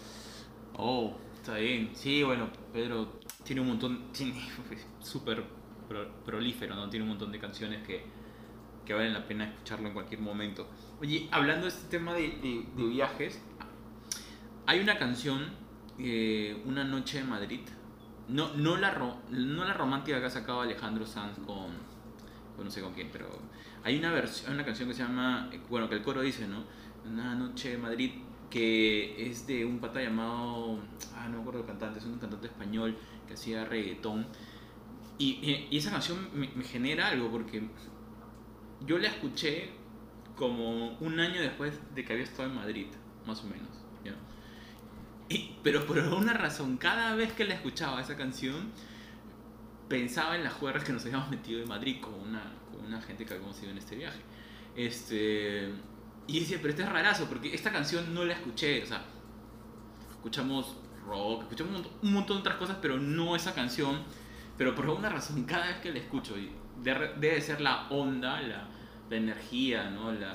Oh, 0.77 1.13
está 1.35 1.55
bien. 1.57 1.91
Sí, 1.93 2.23
bueno, 2.23 2.49
Pedro 2.73 3.19
tiene 3.43 3.61
un 3.61 3.67
montón, 3.67 4.11
tiene 4.11 4.41
súper 5.01 5.43
pro- 5.88 6.11
prolífero, 6.25 6.75
¿no? 6.75 6.89
Tiene 6.89 7.03
un 7.03 7.09
montón 7.09 7.31
de 7.31 7.39
canciones 7.39 7.85
que, 7.85 8.03
que 8.85 8.93
valen 8.93 9.13
la 9.13 9.27
pena 9.27 9.45
escucharlo 9.45 9.88
en 9.88 9.93
cualquier 9.93 10.21
momento. 10.21 10.67
Oye, 11.01 11.27
hablando 11.31 11.63
de 11.63 11.69
este 11.69 11.89
tema 11.89 12.13
de, 12.13 12.29
de- 12.41 12.65
viajes, 12.89 13.41
hay 14.65 14.79
una 14.79 14.97
canción, 14.97 15.43
eh, 15.99 16.61
Una 16.65 16.83
noche 16.83 17.19
en 17.19 17.29
Madrid, 17.29 17.61
no, 18.27 18.53
no, 18.55 18.77
la 18.77 18.91
no 19.29 19.65
la 19.65 19.73
romántica 19.73 20.19
que 20.19 20.25
ha 20.25 20.29
sacado 20.29 20.61
Alejandro 20.61 21.05
Sanz 21.05 21.38
con, 21.39 21.67
con 22.55 22.65
no 22.65 22.71
sé 22.71 22.81
con 22.81 22.93
quién, 22.93 23.09
pero 23.11 23.27
hay 23.83 23.97
una, 23.99 24.11
versión, 24.11 24.53
una 24.53 24.65
canción 24.65 24.89
que 24.89 24.95
se 24.95 25.03
llama, 25.03 25.49
eh, 25.51 25.59
bueno, 25.69 25.88
que 25.89 25.95
el 25.95 26.01
coro 26.01 26.21
dice, 26.21 26.47
¿no? 26.47 26.63
Una 27.05 27.35
noche 27.35 27.73
en 27.73 27.81
Madrid, 27.81 28.11
que 28.55 29.29
es 29.29 29.45
de 29.47 29.65
un 29.65 29.79
pata 29.79 30.01
llamado, 30.01 30.79
ah, 31.13 31.27
no 31.27 31.35
me 31.35 31.41
acuerdo 31.41 31.59
el 31.59 31.65
cantante, 31.65 31.99
es 31.99 32.05
un 32.05 32.17
cantante 32.19 32.47
español 32.47 32.95
que 33.27 33.33
hacía 33.33 33.65
reggaetón. 33.65 34.25
Y, 35.17 35.67
y- 35.69 35.77
esa 35.77 35.91
canción 35.91 36.29
me, 36.33 36.47
me 36.55 36.63
genera 36.63 37.09
algo 37.09 37.29
porque 37.29 37.67
yo 38.85 38.97
la 38.97 39.09
escuché 39.09 39.71
como 40.37 40.97
un 40.99 41.19
año 41.19 41.41
después 41.41 41.73
de 41.93 42.05
que 42.05 42.13
había 42.13 42.23
estado 42.23 42.49
en 42.49 42.55
Madrid, 42.55 42.87
más 43.25 43.41
o 43.43 43.47
menos. 43.47 43.69
¿ya? 44.05 44.15
Y- 45.27 45.57
pero 45.61 45.85
por 45.85 45.99
alguna 45.99 46.33
razón, 46.33 46.77
cada 46.77 47.13
vez 47.15 47.33
que 47.33 47.43
la 47.43 47.55
escuchaba 47.55 47.99
esa 48.01 48.15
canción, 48.15 48.71
pensaba 49.89 50.35
en 50.37 50.43
las 50.45 50.53
juerras 50.53 50.83
que 50.85 50.93
nos 50.93 51.03
habíamos 51.05 51.29
metido 51.29 51.61
en 51.61 51.67
Madrid 51.67 51.97
con 52.01 52.13
una, 52.15 52.53
con 52.71 52.85
una 52.85 53.01
gente 53.01 53.25
que 53.25 53.33
habíamos 53.33 53.61
ido 53.61 53.71
en 53.71 53.77
este 53.77 53.95
viaje. 53.97 54.21
Este, 54.75 55.71
y 56.27 56.39
decía, 56.39 56.57
pero 56.57 56.69
esto 56.69 56.83
es 56.83 56.89
rarazo, 56.89 57.25
porque 57.27 57.53
esta 57.53 57.71
canción 57.71 58.13
no 58.13 58.25
la 58.25 58.33
escuché, 58.33 58.83
o 58.83 58.85
sea, 58.85 59.03
escuchamos 60.11 60.75
rock, 61.05 61.43
escuchamos 61.43 61.88
un 62.01 62.13
montón, 62.13 62.38
de 62.38 62.41
otras 62.41 62.57
cosas, 62.57 62.77
pero 62.81 62.97
no 62.97 63.35
esa 63.35 63.53
canción. 63.53 63.99
Pero 64.57 64.73
por 64.73 64.85
alguna 64.85 65.09
razón, 65.09 65.43
cada 65.43 65.67
vez 65.67 65.77
que 65.77 65.91
la 65.91 65.99
escucho, 65.99 66.35
debe 66.81 67.41
ser 67.41 67.61
la 67.61 67.88
onda, 67.89 68.41
la, 68.41 68.67
energía, 69.11 69.89
¿no? 69.91 70.11
la, 70.11 70.33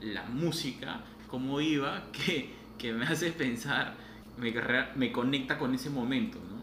la, 0.00 0.24
música, 0.24 1.02
como 1.28 1.60
iba, 1.60 2.10
que, 2.12 2.52
que 2.78 2.92
me 2.92 3.06
hace 3.06 3.30
pensar, 3.30 3.94
me, 4.38 4.52
me 4.96 5.12
conecta 5.12 5.58
con 5.58 5.74
ese 5.74 5.90
momento. 5.90 6.38
¿no? 6.38 6.62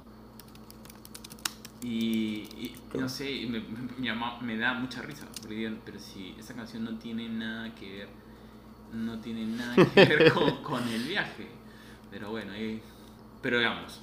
Y, 1.82 2.74
no 2.94 3.08
sé, 3.08 3.48
me, 3.48 3.64
me, 4.42 4.58
da 4.58 4.74
mucha 4.74 5.02
risa, 5.02 5.26
pero 5.86 6.00
si 6.00 6.36
esa 6.38 6.54
canción 6.54 6.84
no 6.84 6.98
tiene 6.98 7.30
nada 7.30 7.74
que 7.74 8.00
ver, 8.00 8.10
no 8.94 9.20
tiene 9.20 9.46
nada 9.46 9.76
que 9.76 10.06
ver 10.06 10.32
con, 10.34 10.64
con 10.64 10.88
el 10.88 11.04
viaje. 11.04 11.48
Pero 12.12 12.32
bueno, 12.32 12.54
ahí- 12.54 12.82
pero 13.42 13.58
digamos, 13.60 14.02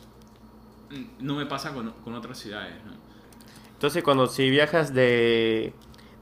no 1.21 1.35
me 1.35 1.47
pasa 1.47 1.73
con, 1.75 1.91
con 2.05 2.15
otras 2.15 2.39
ciudades, 2.39 2.75
¿no? 2.85 2.93
Entonces 3.73 4.03
cuando 4.03 4.27
si 4.27 4.49
viajas 4.49 4.95
de, 4.95 5.75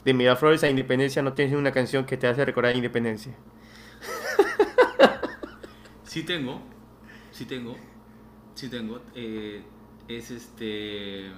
de 0.05 0.15
Miraflores 0.15 0.65
a 0.65 0.71
Independencia 0.71 1.23
no 1.23 1.35
tienes 1.35 1.55
una 1.55 1.71
canción 1.73 2.05
que 2.05 2.17
te 2.17 2.27
hace 2.27 2.45
recordar 2.45 2.75
Independencia. 2.77 3.35
Sí 6.05 6.23
tengo, 6.23 6.63
sí 7.33 7.45
tengo, 7.45 7.77
sí 8.55 8.69
tengo. 8.69 9.01
eh, 9.15 9.63
es 10.07 10.31
este... 10.31 11.31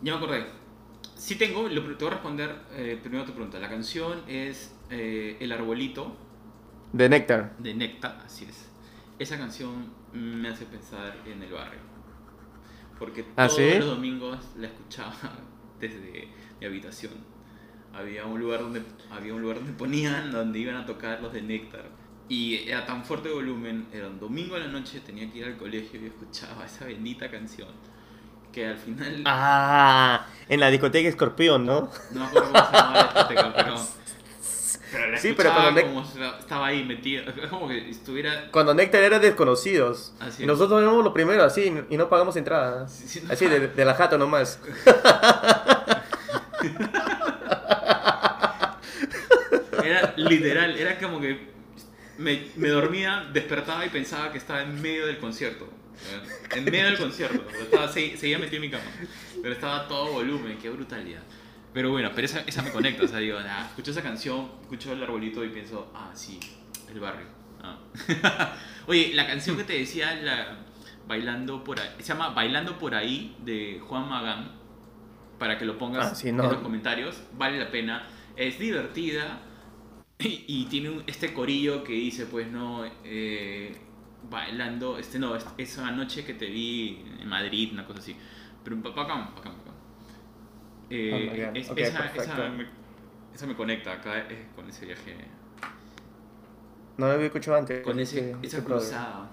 Ya 0.00 0.12
me 0.12 0.18
acordé. 0.18 0.46
Sí 1.18 1.34
tengo, 1.34 1.68
lo, 1.68 1.82
te 1.96 2.04
voy 2.04 2.12
a 2.12 2.14
responder 2.14 2.56
eh, 2.72 2.96
primero 3.02 3.24
tu 3.24 3.32
pregunta. 3.32 3.58
La 3.58 3.68
canción 3.68 4.22
es 4.28 4.72
eh, 4.88 5.36
El 5.40 5.50
Arbolito 5.50 6.16
De 6.92 7.08
Nectar. 7.08 7.56
de 7.58 7.74
Necta, 7.74 8.22
así 8.24 8.44
es. 8.44 8.70
Esa 9.18 9.36
canción 9.36 9.92
me 10.12 10.48
hace 10.48 10.64
pensar 10.66 11.16
en 11.26 11.42
el 11.42 11.52
barrio. 11.52 11.80
Porque 13.00 13.24
¿Ah, 13.36 13.48
todos 13.48 13.56
sí? 13.56 13.78
los 13.80 13.86
domingos 13.86 14.38
la 14.56 14.68
escuchaba 14.68 15.12
desde 15.80 16.28
mi 16.60 16.66
habitación. 16.66 17.14
Había 17.92 18.24
un 18.24 18.38
lugar 18.38 18.60
donde 18.60 18.82
había 19.10 19.34
un 19.34 19.42
lugar 19.42 19.56
donde 19.58 19.72
ponían 19.72 20.30
donde 20.30 20.58
iban 20.60 20.76
a 20.76 20.86
tocar 20.86 21.20
los 21.20 21.32
de 21.32 21.42
Néctar. 21.42 21.90
Y 22.28 22.68
era 22.68 22.86
tan 22.86 23.04
fuerte 23.04 23.28
volumen, 23.30 23.88
era 23.92 24.06
un 24.06 24.20
domingo 24.20 24.54
a 24.54 24.58
la 24.60 24.68
noche, 24.68 25.00
tenía 25.00 25.28
que 25.32 25.38
ir 25.38 25.46
al 25.46 25.56
colegio 25.56 26.00
y 26.00 26.06
escuchaba 26.06 26.64
esa 26.66 26.84
bendita 26.84 27.28
canción. 27.30 27.68
Que 28.58 28.66
al 28.66 28.76
final 28.76 29.22
Ah, 29.24 30.26
en 30.48 30.58
la 30.58 30.68
discoteca 30.68 31.08
Escorpión, 31.08 31.64
¿no? 31.64 31.88
no 32.10 32.20
me 32.20 32.26
acuerdo 32.26 32.50
cómo 32.52 32.66
se 32.66 32.72
llamaba 32.72 32.92
la 32.92 33.02
discoteca, 33.04 33.54
pero, 33.54 33.74
pero 34.90 35.10
la 35.12 35.18
Sí, 35.18 35.34
pero 35.36 35.54
cuando 35.54 35.82
como 35.82 36.02
estaba 36.40 36.66
ahí 36.66 36.82
metido. 36.84 37.22
Como 37.50 37.68
que 37.68 37.88
estuviera 37.88 38.50
Cuando 38.50 38.74
Nectar 38.74 39.04
era 39.04 39.20
desconocidos. 39.20 40.12
Así 40.18 40.44
nosotros 40.44 40.82
éramos 40.82 41.04
lo 41.04 41.14
primero, 41.14 41.44
así, 41.44 41.72
y 41.88 41.96
no 41.96 42.08
pagamos 42.08 42.34
entrada. 42.34 42.88
Sí, 42.88 43.06
sí, 43.06 43.22
no. 43.24 43.32
Así, 43.32 43.46
de, 43.46 43.68
de 43.68 43.84
la 43.84 43.94
jato 43.94 44.18
nomás. 44.18 44.58
Era 49.84 50.14
literal, 50.16 50.76
era 50.76 50.98
como 50.98 51.20
que 51.20 51.46
me, 52.18 52.48
me 52.56 52.68
dormía, 52.70 53.24
despertaba 53.32 53.86
y 53.86 53.90
pensaba 53.90 54.32
que 54.32 54.38
estaba 54.38 54.62
en 54.62 54.82
medio 54.82 55.06
del 55.06 55.18
concierto. 55.18 55.68
En 56.54 56.64
medio 56.64 56.84
del 56.86 56.98
concierto. 56.98 57.44
Estaba, 57.60 57.88
se- 57.88 58.16
seguía 58.16 58.38
metido 58.38 58.56
en 58.56 58.62
mi 58.62 58.70
cama. 58.70 58.84
Pero 59.42 59.54
estaba 59.54 59.80
a 59.80 59.88
todo 59.88 60.12
volumen, 60.12 60.58
qué 60.60 60.70
brutalidad. 60.70 61.22
Pero 61.74 61.90
bueno, 61.90 62.10
pero 62.14 62.24
esa, 62.24 62.40
esa 62.40 62.62
me 62.62 62.70
conecta. 62.70 63.04
O 63.04 63.08
sea, 63.08 63.18
digo, 63.18 63.38
ah, 63.40 63.66
escucho 63.68 63.90
esa 63.90 64.02
canción, 64.02 64.50
escucho 64.62 64.92
el 64.92 65.02
arbolito 65.02 65.44
y 65.44 65.48
pienso, 65.50 65.90
ah, 65.94 66.10
sí, 66.14 66.40
el 66.90 66.98
barrio. 67.00 67.26
Ah. 67.62 67.78
Oye, 68.86 69.12
la 69.14 69.26
canción 69.26 69.56
que 69.56 69.64
te 69.64 69.74
decía, 69.74 70.14
la, 70.22 70.64
Bailando 71.06 71.64
por 71.64 71.80
ahí, 71.80 71.88
se 71.98 72.04
llama 72.08 72.30
Bailando 72.30 72.78
por 72.78 72.94
ahí 72.94 73.36
de 73.44 73.80
Juan 73.86 74.08
Magán. 74.08 74.52
Para 75.38 75.56
que 75.58 75.64
lo 75.64 75.78
pongas 75.78 76.12
Ah, 76.12 76.14
sí, 76.14 76.32
no. 76.32 76.44
en 76.44 76.50
los 76.52 76.58
comentarios, 76.62 77.22
vale 77.34 77.58
la 77.58 77.70
pena. 77.70 78.06
Es 78.36 78.58
divertida 78.58 79.40
y, 80.18 80.44
y 80.48 80.64
tiene 80.66 80.90
un- 80.90 81.04
este 81.06 81.32
corillo 81.32 81.84
que 81.84 81.92
dice, 81.92 82.26
pues 82.26 82.48
no, 82.48 82.84
eh, 83.04 83.76
bailando, 84.30 84.98
este 84.98 85.18
no, 85.18 85.34
es- 85.36 85.46
esa 85.58 85.90
noche 85.90 86.24
que 86.24 86.34
te 86.34 86.46
vi 86.46 87.04
en 87.20 87.28
Madrid, 87.28 87.70
una 87.72 87.86
cosa 87.86 88.00
así. 88.00 88.16
Pero 88.64 88.76
bacán, 88.78 89.34
bacán, 89.34 89.34
bacán. 89.58 89.74
Eh, 90.90 91.50
Oh 91.52 91.56
es- 91.56 91.70
Ok, 91.70 91.78
esa, 91.78 92.06
esa 92.14 92.48
me, 92.48 92.66
esa 93.34 93.46
me 93.46 93.54
conecta 93.56 93.92
acá 93.92 94.18
eh, 94.28 94.48
con 94.54 94.68
ese 94.68 94.86
viaje, 94.86 95.16
No 96.96 97.06
lo 97.06 97.12
había 97.12 97.26
escuchado 97.26 97.56
antes. 97.58 97.82
con 97.84 97.98
ese, 98.00 98.30
ese- 98.30 98.46
esa 98.46 98.64
cruzada. 98.64 99.30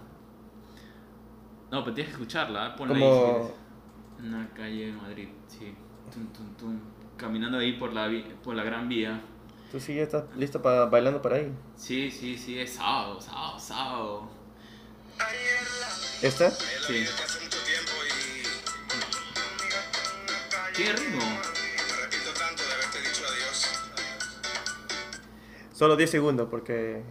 No, 1.71 1.83
pero 1.83 1.93
tienes 1.95 2.13
que 2.13 2.21
escucharla, 2.21 2.67
¿eh? 2.67 2.73
ponla 2.77 2.95
ahí. 2.95 3.01
Como... 3.01 3.33
quieres. 3.33 3.51
Una 4.19 4.49
calle 4.53 4.85
de 4.87 4.93
Madrid, 4.93 5.27
sí. 5.47 5.73
Tum, 6.13 6.27
tum, 6.27 6.53
tum. 6.55 6.79
Caminando 7.17 7.57
ahí 7.57 7.73
por 7.73 7.91
la, 7.93 8.07
vi- 8.07 8.25
por 8.43 8.55
la 8.55 8.63
gran 8.63 8.87
vía. 8.87 9.19
¿Tú 9.71 9.79
sí 9.79 9.95
ya 9.95 10.03
estás 10.03 10.23
listo 10.37 10.61
para 10.61 10.85
bailando 10.85 11.21
por 11.21 11.33
ahí? 11.33 11.51
Sí, 11.75 12.09
sí, 12.11 12.37
sí, 12.37 12.59
es 12.59 12.73
sábado, 12.75 13.19
sábado, 13.19 13.59
sábado. 13.59 14.29
¿Esta? 16.21 16.51
Sí. 16.51 17.05
¿Qué 20.75 20.91
ritmo? 20.93 21.21
Solo 25.73 25.97
10 25.97 26.09
segundos 26.09 26.47
porque 26.49 27.01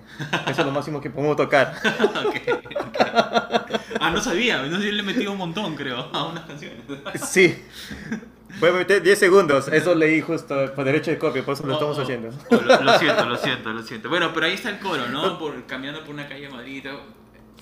eso 0.48 0.60
es 0.60 0.66
lo 0.66 0.72
máximo 0.72 1.00
que 1.00 1.10
podemos 1.10 1.36
tocar. 1.36 1.74
Ok, 2.24 2.36
ok. 2.52 2.74
Ah, 4.00 4.10
no 4.10 4.20
sabía, 4.20 4.62
no 4.62 4.78
sé, 4.78 4.86
yo 4.86 4.92
le 4.92 5.00
he 5.00 5.02
metido 5.02 5.32
un 5.32 5.38
montón, 5.38 5.74
creo, 5.76 5.98
a 6.12 6.26
unas 6.26 6.44
canciones. 6.44 6.80
Sí. 7.26 7.62
Voy 8.60 8.70
a 8.70 8.72
meter 8.72 9.02
10 9.02 9.18
segundos. 9.18 9.68
Eso 9.68 9.94
leí 9.94 10.20
justo 10.20 10.72
por 10.74 10.84
derecho 10.84 11.10
de 11.10 11.18
copia, 11.18 11.44
por 11.44 11.54
eso 11.54 11.66
lo 11.66 11.74
estamos 11.74 11.96
Oh, 11.96 12.00
oh. 12.00 12.02
haciendo. 12.04 12.30
Oh, 12.50 12.56
lo, 12.56 12.82
lo 12.82 12.98
siento, 12.98 13.24
lo 13.26 13.36
siento, 13.36 13.72
lo 13.72 13.82
siento. 13.82 14.08
Bueno, 14.08 14.32
pero 14.32 14.46
ahí 14.46 14.54
está 14.54 14.70
el 14.70 14.78
coro, 14.78 15.06
¿no? 15.08 15.38
Por, 15.38 15.64
caminando 15.66 16.00
por 16.04 16.14
una 16.14 16.28
calle 16.28 16.42
de 16.42 16.50
Madrid. 16.50 16.86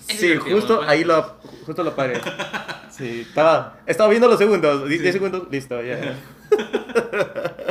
Sí, 0.09 0.37
justo 0.37 0.83
ahí 0.83 1.05
lo, 1.05 1.23
justo 1.67 1.83
lo 1.83 1.95
paré. 1.97 2.21
Sí, 2.93 3.23
estaba, 3.27 3.81
estaba 3.87 4.11
viendo 4.11 4.29
los 4.29 4.39
segundos. 4.39 4.87
10 4.87 5.13
segundos, 5.13 5.49
listo, 5.51 5.83
ya. 5.83 6.15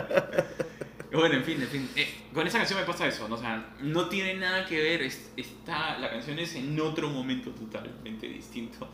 Bueno, 1.12 1.36
en 1.36 1.44
fin, 1.44 1.62
en 1.62 1.68
fin. 1.68 1.90
Eh, 1.96 2.08
con 2.34 2.48
esa 2.48 2.58
canción 2.60 2.80
me 2.80 2.86
pasa 2.86 3.06
eso, 3.06 3.28
¿no? 3.28 3.36
O 3.36 3.38
sea, 3.38 3.74
no 3.82 4.08
tiene 4.08 4.36
nada 4.36 4.66
que 4.66 4.82
ver. 4.82 5.02
es- 5.04 5.30
está, 5.36 5.98
la 6.00 6.10
canción 6.10 6.40
es 6.40 6.56
en 6.56 6.80
otro 6.80 7.10
momento 7.10 7.52
totalmente 7.52 8.28
distinto 8.28 8.88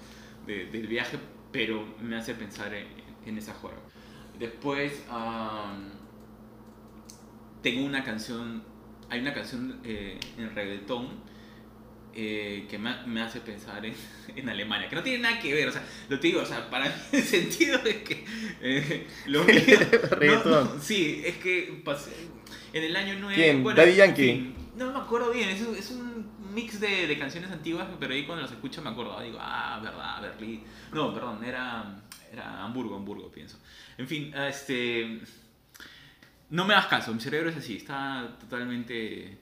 de- 0.47 0.65
del 0.65 0.88
viaje, 0.88 1.17
pero 1.52 1.86
me 2.02 2.17
hace 2.17 2.34
pensar 2.34 2.73
en, 2.73 2.88
en 3.26 3.38
esa 3.38 3.54
juego. 3.54 3.78
Después, 4.39 5.04
am, 5.10 5.89
tengo 7.62 7.86
una 7.86 8.04
canción. 8.04 8.63
Hay 9.10 9.19
una 9.21 9.34
canción 9.34 9.80
eh, 9.84 10.19
en 10.38 10.54
reggaetón 10.56 11.08
eh, 12.19 12.65
que 12.67 12.80
me, 12.80 12.93
me 13.06 13.21
hace 13.21 13.41
pensar 13.41 13.86
en, 13.86 13.93
en 14.36 14.49
Alemania, 14.49 14.89
que 14.89 14.95
no 14.95 15.03
tiene 15.03 15.19
nada 15.19 15.39
que 15.39 15.53
ver, 15.53 15.67
o 15.67 15.71
sea, 15.71 15.84
lo 16.10 16.19
te 16.19 16.27
digo, 16.27 16.41
o 16.41 16.45
sea, 16.45 16.69
para 16.69 16.86
mí 16.89 16.91
el 17.13 17.23
sentido 17.23 17.80
es 17.86 17.97
que 17.97 18.25
eh, 18.62 19.08
lo 19.27 19.43
mío... 19.43 19.56
no, 20.01 20.15
Reggaetón. 20.17 20.75
no, 20.75 20.82
sí, 20.82 21.21
es 21.23 21.38
que 21.38 21.80
pasé 21.86 22.12
en 22.73 22.84
el 22.84 22.95
año 22.95 23.15
9... 23.19 23.36
¿Quién? 23.36 23.63
bueno, 23.63 23.77
¿Daddy 23.80 23.91
en 23.91 23.97
Yankee? 23.97 24.53
no 24.75 24.91
me 24.91 24.99
acuerdo 24.99 25.32
bien, 25.32 25.49
es, 25.49 25.62
un- 25.62 25.75
es 25.75 25.91
un 25.91 26.32
mix 26.53 26.80
de, 26.80 27.06
de 27.08 27.17
canciones 27.19 27.51
antiguas, 27.51 27.88
pero 27.99 28.13
ahí 28.13 28.25
cuando 28.25 28.41
las 28.43 28.51
escucho 28.51 28.82
me 28.82 28.89
acuerdo, 28.89 29.19
digo, 29.21 29.38
ah, 29.39 29.80
verdad, 29.84 30.21
Berlín... 30.21 30.63
No, 30.91 31.13
perdón, 31.13 31.43
era, 31.43 32.01
era 32.34 32.63
Hamburgo, 32.63 32.95
Hamburgo, 32.95 33.32
pienso. 33.32 33.60
En 33.97 34.08
fin, 34.08 34.34
este... 34.36 35.19
No 36.49 36.65
me 36.65 36.73
hagas 36.73 36.88
caso, 36.88 37.13
mi 37.13 37.19
cerebro 37.19 37.49
es 37.49 37.58
así, 37.58 37.75
está 37.77 38.38
totalmente 38.39 39.38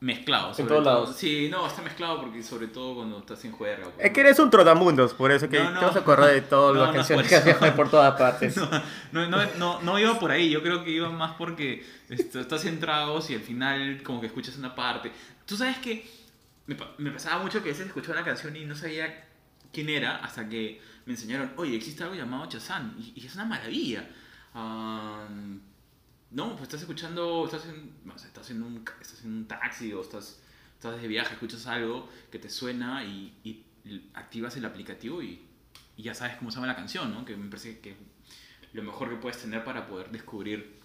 mezclado. 0.00 0.52
sobre 0.52 0.68
todos 0.68 0.84
todo- 0.84 0.92
lados. 0.94 1.16
Sí, 1.16 1.48
no, 1.50 1.66
está 1.66 1.80
mezclado 1.82 2.20
porque 2.20 2.42
sobre 2.42 2.66
todo 2.68 2.96
cuando 2.96 3.18
estás 3.18 3.44
en 3.44 3.52
juerga. 3.52 3.88
Es 3.98 4.10
que 4.12 4.20
eres 4.20 4.38
un 4.38 4.50
trotamundos, 4.50 5.14
por 5.14 5.32
eso 5.32 5.48
que 5.48 5.58
No, 5.58 5.70
no. 5.70 5.80
te 5.80 5.86
vas 5.86 5.96
a 5.96 5.98
acordar 6.00 6.30
de 6.30 6.40
todas 6.42 6.74
No, 6.76 6.80
las 6.80 6.88
no, 6.90 6.94
canciones 6.96 7.32
por 7.32 7.42
que 7.58 7.64
hay 7.64 7.70
por 7.72 7.90
todas 7.90 8.14
partes. 8.18 8.56
No, 9.12 9.28
no, 9.28 9.44
no, 9.58 9.80
no 9.82 9.98
iba 9.98 10.18
por 10.18 10.30
ahí, 10.30 10.50
yo 10.50 10.62
creo 10.62 10.84
que 10.84 10.90
iba 10.90 11.08
más 11.10 11.32
porque 11.38 11.86
est- 12.08 12.34
estás 12.36 12.64
en 12.66 12.80
tragos 12.80 13.30
y 13.30 13.34
al 13.34 13.40
final 13.40 14.02
como 14.02 14.20
que 14.20 14.26
escuchas 14.26 14.56
una 14.58 14.74
parte. 14.74 15.10
Tú 15.46 15.56
sabes 15.56 15.78
que 15.78 16.06
me, 16.66 16.76
me 16.98 17.10
pasaba 17.10 17.42
mucho 17.42 17.62
que 17.62 17.68
a 17.70 17.72
veces 17.72 17.86
escuchaba 17.86 18.14
una 18.14 18.24
canción 18.24 18.54
y 18.56 18.64
no 18.64 18.74
sabía 18.74 19.24
quién 19.72 19.88
era 19.88 20.16
hasta 20.16 20.48
que 20.48 20.80
me 21.06 21.12
enseñaron, 21.12 21.52
oye, 21.56 21.76
existe 21.76 22.02
algo 22.02 22.14
llamado 22.14 22.46
Chazán 22.46 22.94
y, 22.98 23.12
y 23.20 23.26
es 23.26 23.34
una 23.34 23.44
maravilla. 23.44 24.08
Ah, 24.54 25.26
no, 26.30 26.50
pues 26.50 26.62
estás 26.62 26.80
escuchando, 26.80 27.44
estás 27.44 27.66
en, 27.66 27.92
no 28.04 28.18
sé, 28.18 28.26
estás 28.26 28.50
en, 28.50 28.62
un, 28.62 28.84
estás 29.00 29.24
en 29.24 29.32
un 29.32 29.48
taxi 29.48 29.92
o 29.92 30.00
estás, 30.00 30.40
estás 30.74 31.00
de 31.00 31.08
viaje, 31.08 31.34
escuchas 31.34 31.66
algo 31.66 32.08
que 32.30 32.38
te 32.38 32.50
suena 32.50 33.04
y, 33.04 33.38
y 33.44 33.64
activas 34.14 34.56
el 34.56 34.64
aplicativo 34.64 35.22
y, 35.22 35.46
y 35.96 36.02
ya 36.02 36.14
sabes 36.14 36.36
cómo 36.36 36.50
se 36.50 36.56
llama 36.56 36.66
la 36.66 36.76
canción, 36.76 37.12
¿no? 37.12 37.24
Que 37.24 37.36
me 37.36 37.48
parece 37.48 37.80
que 37.80 37.96
lo 38.72 38.82
mejor 38.82 39.08
que 39.08 39.16
puedes 39.16 39.38
tener 39.40 39.64
para 39.64 39.86
poder 39.86 40.10
descubrir 40.10 40.80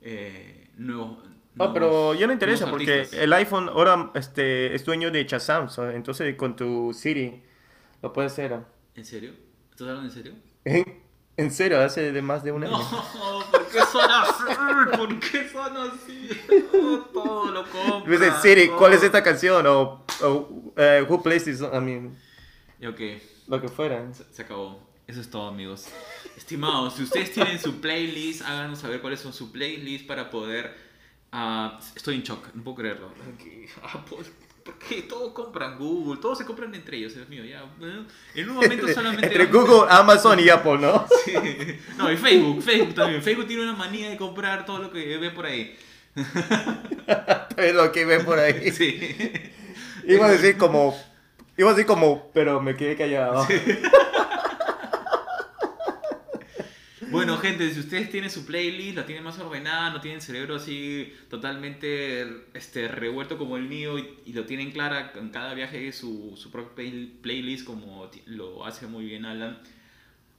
eh, 0.00 0.70
nuevos... 0.76 1.18
No, 1.54 1.72
pero 1.72 2.14
ya 2.14 2.26
no 2.26 2.34
interesa 2.34 2.68
porque 2.68 2.92
artistas. 3.00 3.18
el 3.18 3.32
iPhone 3.32 3.70
ahora 3.70 4.10
este, 4.14 4.74
es 4.74 4.84
dueño 4.84 5.10
de 5.10 5.24
Shazam, 5.24 5.68
entonces 5.94 6.34
con 6.36 6.54
tu 6.54 6.92
Siri 6.92 7.42
lo 8.02 8.12
puedes 8.12 8.32
hacer. 8.32 8.60
¿En 8.94 9.04
serio? 9.06 9.32
¿Estás 9.70 9.88
hablando 9.88 10.08
en 10.08 10.14
serio? 10.14 10.34
¿En, 10.64 11.02
en 11.38 11.50
serio? 11.50 11.80
Hace 11.80 12.12
de 12.12 12.22
más 12.22 12.44
de 12.44 12.52
un 12.52 12.64
año. 12.64 12.72
No, 12.72 13.44
¿por 13.66 13.72
qué 13.72 13.80
son 13.92 14.10
así? 14.10 14.96
¿Por 14.96 15.20
qué 15.20 15.48
son 15.48 15.76
así? 15.76 16.30
Todo 17.12 17.50
lo 17.50 17.64
compro. 17.70 18.10
Dice, 18.10 18.32
Siri, 18.42 18.68
¿cuál 18.68 18.92
es 18.94 19.02
esta 19.02 19.22
canción? 19.22 19.66
O, 19.66 20.04
o, 20.22 20.72
eh, 20.76 21.04
Who 21.08 21.22
Plays 21.22 21.44
This? 21.44 21.60
I 21.60 21.80
mean, 21.80 22.16
ok, 22.86 23.00
lo 23.48 23.60
que 23.60 23.68
fuera. 23.68 24.12
se, 24.12 24.24
se 24.32 24.42
acabó. 24.42 24.80
Eso 25.06 25.20
es 25.20 25.30
todo, 25.30 25.46
amigos. 25.48 25.86
Estimados, 26.36 26.94
si 26.94 27.04
ustedes 27.04 27.32
tienen 27.32 27.60
su 27.60 27.80
playlist, 27.80 28.42
háganos 28.42 28.80
saber 28.80 29.00
cuáles 29.00 29.20
son 29.20 29.32
sus 29.32 29.50
playlists 29.50 30.06
para 30.06 30.30
poder... 30.30 30.76
ah, 31.30 31.78
estoy 31.94 32.16
en 32.16 32.22
shock, 32.22 32.48
no 32.54 32.64
puedo 32.64 32.76
creerlo. 32.78 33.12
¿Qué? 33.38 33.68
Apple, 33.82 34.16
¿Por 34.16 34.24
qué? 34.74 35.02
Todos 35.02 35.32
compran 35.32 35.78
Google, 35.78 36.20
todos 36.20 36.38
se 36.38 36.44
compran 36.44 36.74
entre 36.74 36.98
ellos, 36.98 37.14
Dios 37.14 37.28
mío. 37.28 37.44
Ya, 37.44 37.64
en 38.34 38.48
un 38.50 38.54
momento 38.56 38.88
solamente... 38.88 39.26
Entre 39.26 39.46
Google, 39.46 39.86
Amazon 39.88 40.38
y 40.40 40.48
Apple, 40.48 40.78
¿no? 40.78 41.06
Sí. 41.24 41.34
No, 41.96 42.10
y 42.10 42.16
Facebook, 42.16 42.62
Facebook 42.62 42.94
también. 42.94 43.22
Facebook 43.22 43.46
tiene 43.46 43.62
una 43.62 43.74
manía 43.74 44.10
de 44.10 44.16
comprar 44.16 44.64
todo 44.64 44.78
lo 44.78 44.90
que 44.90 45.16
ve 45.18 45.30
por 45.30 45.46
ahí. 45.46 45.76
es 47.56 47.74
lo 47.74 47.92
que 47.92 48.04
ven 48.04 48.24
por 48.24 48.38
ahí. 48.38 48.70
Sí. 48.70 49.16
Iba 50.06 50.26
a 50.26 50.30
decir 50.30 50.56
como... 50.56 50.96
Iba 51.56 51.70
a 51.70 51.72
decir 51.72 51.86
como, 51.86 52.30
pero 52.34 52.60
me 52.60 52.76
quedé 52.76 52.96
callado. 52.96 53.46
Bueno, 57.16 57.38
gente, 57.38 57.70
si 57.72 57.80
ustedes 57.80 58.10
tienen 58.10 58.30
su 58.30 58.44
playlist, 58.44 58.96
la 58.96 59.06
tienen 59.06 59.24
más 59.24 59.38
ordenada, 59.38 59.90
no 59.90 60.00
tienen 60.00 60.20
cerebro 60.20 60.56
así 60.56 61.12
totalmente 61.30 62.44
este, 62.52 62.88
revuelto 62.88 63.38
como 63.38 63.56
el 63.56 63.64
mío 63.68 63.98
y, 63.98 64.18
y 64.26 64.32
lo 64.32 64.44
tienen 64.44 64.70
clara 64.72 65.12
en 65.14 65.30
cada 65.30 65.54
viaje 65.54 65.92
su, 65.92 66.34
su 66.36 66.50
propia 66.50 66.74
play- 66.74 67.18
playlist 67.22 67.64
como 67.64 68.10
lo 68.26 68.66
hace 68.66 68.86
muy 68.86 69.06
bien 69.06 69.24
Alan, 69.24 69.60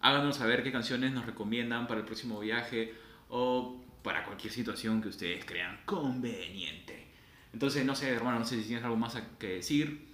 háganos 0.01 0.37
saber 0.37 0.63
qué 0.63 0.71
canciones 0.71 1.11
nos 1.13 1.25
recomiendan 1.25 1.87
para 1.87 2.01
el 2.01 2.05
próximo 2.05 2.39
viaje 2.39 2.93
o 3.29 3.83
para 4.03 4.25
cualquier 4.25 4.53
situación 4.53 5.01
que 5.01 5.09
ustedes 5.09 5.45
crean 5.45 5.79
conveniente. 5.85 7.07
Entonces, 7.53 7.85
no 7.85 7.95
sé, 7.95 8.09
hermano, 8.11 8.39
no 8.39 8.45
sé 8.45 8.57
si 8.61 8.67
tienes 8.67 8.85
algo 8.85 8.97
más 8.97 9.17
que 9.39 9.47
decir. 9.49 10.07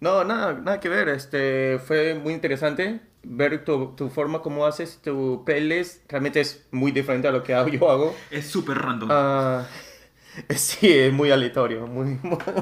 No, 0.00 0.24
nada, 0.24 0.54
nada 0.54 0.80
que 0.80 0.88
ver. 0.88 1.08
Este, 1.08 1.78
fue 1.78 2.14
muy 2.14 2.32
interesante 2.34 3.00
ver 3.22 3.64
tu, 3.64 3.94
tu 3.96 4.08
forma 4.08 4.42
como 4.42 4.66
haces 4.66 5.00
tu 5.02 5.44
playlist. 5.44 6.10
Realmente 6.10 6.40
es 6.40 6.66
muy 6.70 6.92
diferente 6.92 7.28
a 7.28 7.32
lo 7.32 7.42
que 7.42 7.52
yo 7.78 7.90
hago. 7.90 8.14
Es 8.30 8.46
súper 8.46 8.78
random. 8.78 9.08
Ah, 9.12 9.66
sí, 10.50 10.92
es 10.92 11.12
muy 11.12 11.30
aleatorio, 11.30 11.86
muy, 11.86 12.18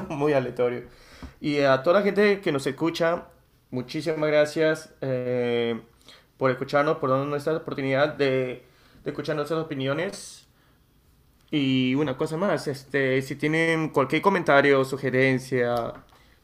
muy 0.09 0.33
aleatorio. 0.33 0.83
Y 1.41 1.59
a 1.61 1.83
toda 1.83 1.99
la 1.99 2.05
gente 2.05 2.41
que 2.41 2.51
nos 2.51 2.65
escucha, 2.67 3.27
muchísimas 3.71 4.29
gracias 4.29 4.93
eh, 5.01 5.79
por 6.37 6.51
escucharnos, 6.51 6.97
por 6.97 7.09
darnos 7.09 7.37
esta 7.37 7.55
oportunidad 7.55 8.13
de, 8.15 8.63
de 9.03 9.11
escuchar 9.11 9.35
nuestras 9.35 9.59
opiniones. 9.59 10.47
Y 11.51 11.95
una 11.95 12.15
cosa 12.15 12.37
más, 12.37 12.67
este, 12.67 13.21
si 13.23 13.35
tienen 13.35 13.89
cualquier 13.89 14.21
comentario 14.21 14.79
o 14.79 14.85
sugerencia 14.85 15.93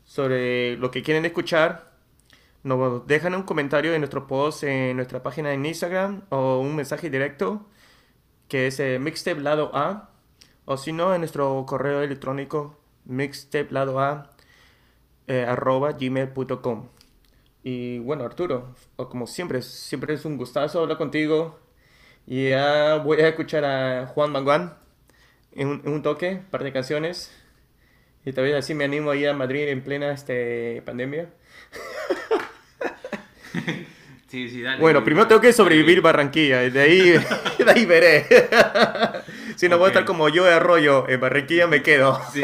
sobre 0.04 0.78
lo 0.78 0.90
que 0.92 1.04
quieren 1.04 1.26
escuchar, 1.26 1.95
nos 2.66 3.06
dejan 3.06 3.36
un 3.36 3.44
comentario 3.44 3.94
en 3.94 4.02
nuestro 4.02 4.26
post 4.26 4.64
en 4.64 4.96
nuestra 4.96 5.22
página 5.22 5.54
en 5.54 5.66
Instagram 5.66 6.24
o 6.30 6.60
un 6.60 6.76
mensaje 6.76 7.12
directo 7.12 7.66
que 8.48 8.68
es 8.68 8.80
eh, 8.80 8.98
mixtape 9.00 9.42
lado 9.42 9.70
A 9.76 10.10
o 10.66 10.76
si 10.78 10.92
no 10.92 11.14
en 11.14 11.22
nuestro 11.22 11.64
correo 11.68 12.02
electrónico 12.02 12.80
mixtape 13.06 13.68
lado 13.72 14.00
A 14.00 14.32
eh, 15.28 15.46
arroba 15.48 15.92
gmail.com 15.92 16.90
y 17.64 18.00
bueno 18.00 18.26
Arturo 18.26 18.74
como 18.96 19.28
siempre 19.28 19.62
siempre 19.62 20.16
es 20.16 20.26
un 20.26 20.38
gustazo 20.38 20.82
hablar 20.82 20.98
contigo. 20.98 21.60
Y 22.28 22.50
ya 22.50 22.96
voy 22.98 23.22
a 23.22 23.28
escuchar 23.28 23.66
a 23.66 24.08
Juan 24.08 24.32
Manguán 24.32 24.76
en 25.52 25.68
un, 25.68 25.82
en 25.86 25.94
un 25.94 26.02
toque, 26.02 26.38
un 26.38 26.46
par 26.46 26.64
de 26.64 26.74
canciones. 26.74 27.32
Y 28.26 28.34
tal 28.34 28.46
vez 28.46 28.56
así 28.56 28.74
me 28.74 28.86
animo 28.86 29.12
a 29.12 29.16
ir 29.16 29.30
a 29.30 29.34
Madrid 29.34 29.68
en 29.70 29.84
plena 29.84 30.12
este, 30.12 30.82
pandemia 30.84 31.30
sí, 34.28 34.50
sí, 34.50 34.62
dale. 34.62 34.80
Bueno, 34.80 35.04
primero 35.04 35.28
tengo 35.28 35.42
que 35.42 35.54
sobrevivir 35.54 36.02
Barranquilla, 36.02 36.64
y 36.64 36.70
de 36.70 36.82
ahí, 36.82 37.00
de 37.58 37.72
ahí 37.72 37.86
veré. 37.86 38.26
si 39.56 39.70
no 39.70 39.78
voy 39.78 39.86
a 39.86 39.88
estar 39.90 40.06
como 40.06 40.30
yo 40.30 40.46
de 40.46 40.54
arroyo, 40.54 41.08
en 41.08 41.20
Barranquilla 41.20 41.68
me 41.68 41.82
quedo. 41.82 42.22
Sí. 42.34 42.42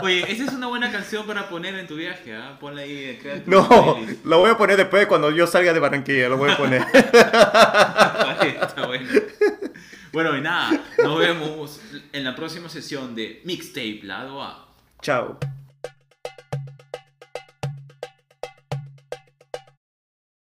Oye, 0.00 0.30
esa 0.30 0.44
es 0.44 0.52
una 0.52 0.68
buena 0.68 0.92
canción 0.92 1.26
para 1.26 1.48
poner 1.48 1.74
en 1.74 1.88
tu 1.88 1.96
viaje, 1.96 2.32
¿ah? 2.32 2.56
Ponla 2.60 2.82
ahí, 2.82 3.20
No, 3.46 3.98
lo 4.24 4.38
voy 4.38 4.50
a 4.50 4.56
poner 4.56 4.76
después 4.76 5.06
cuando 5.06 5.32
yo 5.32 5.46
salga 5.46 5.72
de 5.72 5.80
Barranquilla, 5.80 6.28
lo 6.28 6.36
voy 6.36 6.52
a 6.52 6.56
poner. 6.56 6.82
Vale, 6.82 8.58
está 8.62 8.86
bueno. 8.86 9.08
Bueno, 10.12 10.36
y 10.36 10.40
nada, 10.40 10.80
nos 11.02 11.18
vemos 11.18 11.80
en 12.12 12.24
la 12.24 12.34
próxima 12.34 12.68
sesión 12.68 13.14
de 13.14 13.42
Mixtape 13.44 14.00
Lado 14.02 14.42
A. 14.42 14.68
Chao. 15.02 15.38